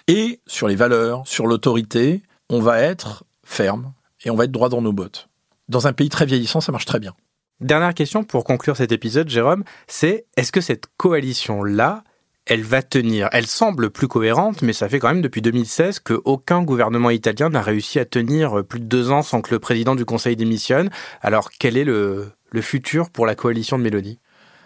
Et 0.06 0.40
sur 0.46 0.68
les 0.68 0.76
valeurs, 0.76 1.22
sur 1.26 1.46
l'autorité, 1.46 2.22
on 2.50 2.60
va 2.60 2.80
être 2.80 3.24
ferme 3.44 3.92
et 4.24 4.30
on 4.30 4.36
va 4.36 4.44
être 4.44 4.52
droit 4.52 4.68
dans 4.68 4.82
nos 4.82 4.92
bottes. 4.92 5.28
Dans 5.68 5.86
un 5.86 5.92
pays 5.92 6.08
très 6.08 6.26
vieillissant, 6.26 6.60
ça 6.60 6.72
marche 6.72 6.84
très 6.84 7.00
bien. 7.00 7.14
Dernière 7.60 7.94
question 7.94 8.22
pour 8.22 8.44
conclure 8.44 8.76
cet 8.76 8.92
épisode, 8.92 9.30
Jérôme, 9.30 9.64
c'est 9.86 10.26
est-ce 10.36 10.52
que 10.52 10.60
cette 10.60 10.84
coalition-là, 10.98 12.04
elle 12.44 12.62
va 12.62 12.82
tenir? 12.82 13.30
Elle 13.32 13.46
semble 13.46 13.90
plus 13.90 14.08
cohérente, 14.08 14.60
mais 14.60 14.74
ça 14.74 14.90
fait 14.90 14.98
quand 14.98 15.08
même 15.08 15.22
depuis 15.22 15.40
2016 15.40 16.00
qu'aucun 16.00 16.62
gouvernement 16.62 17.10
italien 17.10 17.48
n'a 17.48 17.62
réussi 17.62 17.98
à 17.98 18.04
tenir 18.04 18.62
plus 18.64 18.78
de 18.78 18.84
deux 18.84 19.10
ans 19.10 19.22
sans 19.22 19.40
que 19.40 19.54
le 19.54 19.58
président 19.58 19.94
du 19.94 20.04
Conseil 20.04 20.36
démissionne. 20.36 20.90
Alors 21.22 21.50
quel 21.50 21.78
est 21.78 21.84
le, 21.84 22.30
le 22.50 22.60
futur 22.60 23.10
pour 23.10 23.24
la 23.24 23.34
coalition 23.34 23.78
de 23.78 23.82
Mélodie? 23.82 24.18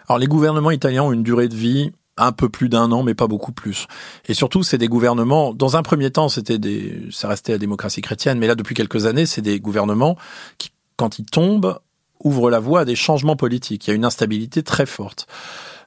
Alors 0.09 0.19
les 0.19 0.27
gouvernements 0.27 0.71
italiens 0.71 1.03
ont 1.03 1.13
une 1.13 1.23
durée 1.23 1.47
de 1.47 1.55
vie 1.55 1.93
un 2.17 2.31
peu 2.31 2.49
plus 2.49 2.69
d'un 2.69 2.91
an, 2.91 3.03
mais 3.03 3.13
pas 3.13 3.27
beaucoup 3.27 3.51
plus. 3.51 3.87
Et 4.27 4.33
surtout, 4.33 4.63
c'est 4.63 4.77
des 4.77 4.87
gouvernements. 4.87 5.53
Dans 5.53 5.77
un 5.77 5.83
premier 5.83 6.11
temps, 6.11 6.29
c'était 6.29 6.59
des, 6.59 7.07
ça 7.11 7.27
restait 7.27 7.53
la 7.53 7.57
démocratie 7.57 8.01
chrétienne, 8.01 8.37
mais 8.37 8.47
là, 8.47 8.55
depuis 8.55 8.75
quelques 8.75 9.05
années, 9.05 9.25
c'est 9.25 9.41
des 9.41 9.59
gouvernements 9.59 10.17
qui, 10.57 10.71
quand 10.97 11.19
ils 11.19 11.25
tombent, 11.25 11.79
ouvrent 12.23 12.49
la 12.49 12.59
voie 12.59 12.81
à 12.81 12.85
des 12.85 12.95
changements 12.95 13.35
politiques. 13.35 13.87
Il 13.87 13.89
y 13.89 13.93
a 13.93 13.95
une 13.95 14.05
instabilité 14.05 14.61
très 14.61 14.85
forte. 14.85 15.27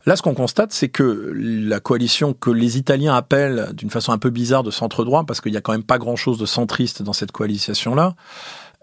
Là, 0.06 0.16
ce 0.16 0.22
qu'on 0.22 0.34
constate, 0.34 0.72
c'est 0.72 0.90
que 0.90 1.32
la 1.34 1.80
coalition 1.80 2.34
que 2.34 2.50
les 2.50 2.76
Italiens 2.76 3.14
appellent 3.14 3.70
d'une 3.72 3.90
façon 3.90 4.12
un 4.12 4.18
peu 4.18 4.30
bizarre 4.30 4.62
de 4.62 4.70
centre 4.70 5.04
droit, 5.04 5.24
parce 5.24 5.40
qu'il 5.40 5.52
y 5.52 5.56
a 5.56 5.62
quand 5.62 5.72
même 5.72 5.84
pas 5.84 5.98
grand-chose 5.98 6.38
de 6.38 6.46
centriste 6.46 7.02
dans 7.02 7.14
cette 7.14 7.32
coalition-là, 7.32 8.14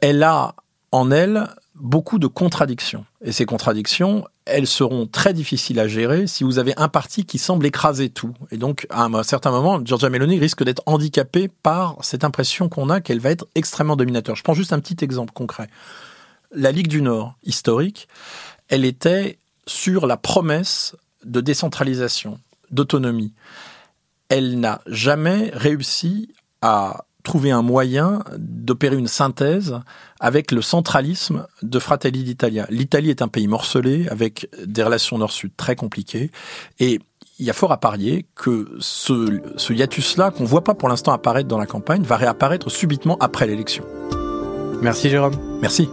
elle 0.02 0.24
a 0.24 0.56
en 0.92 1.12
elle 1.12 1.48
beaucoup 1.82 2.20
de 2.20 2.28
contradictions. 2.28 3.06
Et 3.24 3.32
ces 3.32 3.46
contradictions, 3.46 4.26
elles 4.46 4.68
seront 4.68 5.08
très 5.08 5.34
difficiles 5.34 5.80
à 5.80 5.88
gérer 5.88 6.28
si 6.28 6.44
vous 6.44 6.60
avez 6.60 6.74
un 6.78 6.88
parti 6.88 7.26
qui 7.26 7.38
semble 7.38 7.66
écraser 7.66 8.10
tout. 8.10 8.34
Et 8.52 8.58
donc, 8.58 8.88
à 8.90 9.06
un 9.06 9.24
certain 9.24 9.52
moment, 9.52 9.84
Giorgia 9.84 10.10
Meloni 10.10 10.40
risque 10.40 10.64
d'être 10.64 10.84
handicapée 10.86 11.50
par 11.64 11.98
cette 12.02 12.24
impression 12.24 12.70
qu'on 12.70 12.90
a 12.90 13.02
qu'elle 13.02 13.20
va 13.20 13.32
être 13.32 13.48
extrêmement 13.56 13.96
dominateur. 13.96 14.36
Je 14.36 14.44
prends 14.44 14.54
juste 14.54 14.74
un 14.74 14.80
petit 14.80 15.04
exemple 15.04 15.34
concret. 15.34 15.70
La 16.54 16.72
Ligue 16.72 16.88
du 16.88 17.02
Nord, 17.02 17.36
historique, 17.44 18.08
elle 18.70 18.86
était 18.86 19.38
sur 19.66 20.06
la 20.06 20.18
promesse 20.18 20.96
de 21.26 21.42
décentralisation, 21.42 22.40
d'autonomie. 22.70 23.34
Elle 24.30 24.60
n'a 24.60 24.82
jamais 24.86 25.52
réussi 25.54 26.30
à 26.62 27.06
trouver 27.24 27.52
un 27.52 27.62
moyen 27.62 28.24
d'opérer 28.38 28.98
une 28.98 29.08
synthèse 29.08 29.80
avec 30.20 30.52
le 30.52 30.62
centralisme 30.62 31.48
de 31.62 31.80
Fratelli 31.80 32.24
d'Italia. 32.24 32.68
L'Italie 32.70 33.10
est 33.10 33.22
un 33.22 33.28
pays 33.28 33.48
morcelé 33.48 34.08
avec 34.10 34.50
des 34.66 34.84
relations 34.84 35.18
nord-sud 35.18 35.52
très 35.56 35.76
compliquées 35.76 36.32
et 36.80 37.00
il 37.40 37.46
y 37.46 37.50
a 37.50 37.54
fort 37.54 37.72
à 37.72 37.80
parier 37.80 38.28
que 38.36 38.70
ce, 38.80 39.42
ce 39.58 39.74
hiatus-là, 39.74 40.30
qu'on 40.30 40.46
voit 40.46 40.64
pas 40.64 40.76
pour 40.76 40.90
l'instant 40.90 41.12
apparaître 41.12 41.48
dans 41.48 41.58
la 41.58 41.66
campagne, 41.66 42.04
va 42.04 42.16
réapparaître 42.16 42.70
subitement 42.70 43.18
après 43.20 43.48
l'élection. 43.48 43.84
Merci 44.82 45.10
Jérôme. 45.10 45.34
Merci. 45.62 45.90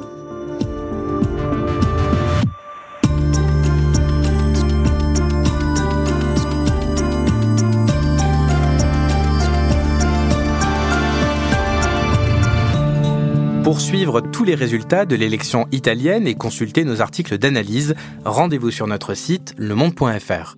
Pour 13.68 13.82
suivre 13.82 14.22
tous 14.22 14.44
les 14.44 14.54
résultats 14.54 15.04
de 15.04 15.14
l'élection 15.14 15.66
italienne 15.72 16.26
et 16.26 16.34
consulter 16.34 16.84
nos 16.84 17.02
articles 17.02 17.36
d'analyse, 17.36 17.94
rendez-vous 18.24 18.70
sur 18.70 18.86
notre 18.86 19.12
site 19.12 19.54
lemonde.fr. 19.58 20.56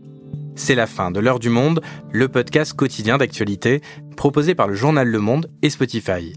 C'est 0.54 0.76
la 0.76 0.86
fin 0.86 1.10
de 1.10 1.18
l'heure 1.18 1.40
du 1.40 1.48
monde, 1.48 1.80
le 2.12 2.28
podcast 2.28 2.72
quotidien 2.72 3.18
d'actualité 3.18 3.80
proposé 4.16 4.54
par 4.54 4.68
le 4.68 4.76
journal 4.76 5.08
Le 5.08 5.18
Monde 5.18 5.50
et 5.60 5.70
Spotify. 5.70 6.34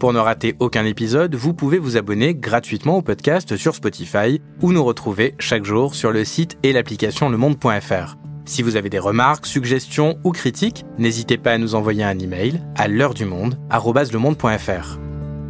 Pour 0.00 0.14
ne 0.14 0.18
rater 0.18 0.56
aucun 0.58 0.86
épisode, 0.86 1.34
vous 1.34 1.52
pouvez 1.52 1.76
vous 1.78 1.98
abonner 1.98 2.34
gratuitement 2.34 2.96
au 2.96 3.02
podcast 3.02 3.54
sur 3.58 3.74
Spotify 3.74 4.40
ou 4.62 4.72
nous 4.72 4.84
retrouver 4.84 5.34
chaque 5.38 5.66
jour 5.66 5.94
sur 5.94 6.12
le 6.12 6.24
site 6.24 6.56
et 6.62 6.72
l'application 6.72 7.28
lemonde.fr. 7.28 8.16
Si 8.46 8.62
vous 8.62 8.76
avez 8.76 8.88
des 8.88 8.98
remarques, 8.98 9.44
suggestions 9.44 10.18
ou 10.24 10.32
critiques, 10.32 10.86
n'hésitez 10.96 11.36
pas 11.36 11.52
à 11.52 11.58
nous 11.58 11.74
envoyer 11.74 12.04
un 12.04 12.18
email 12.18 12.62
à 12.74 12.88
l'heure 12.88 13.12
du 13.12 13.26
monde 13.26 13.58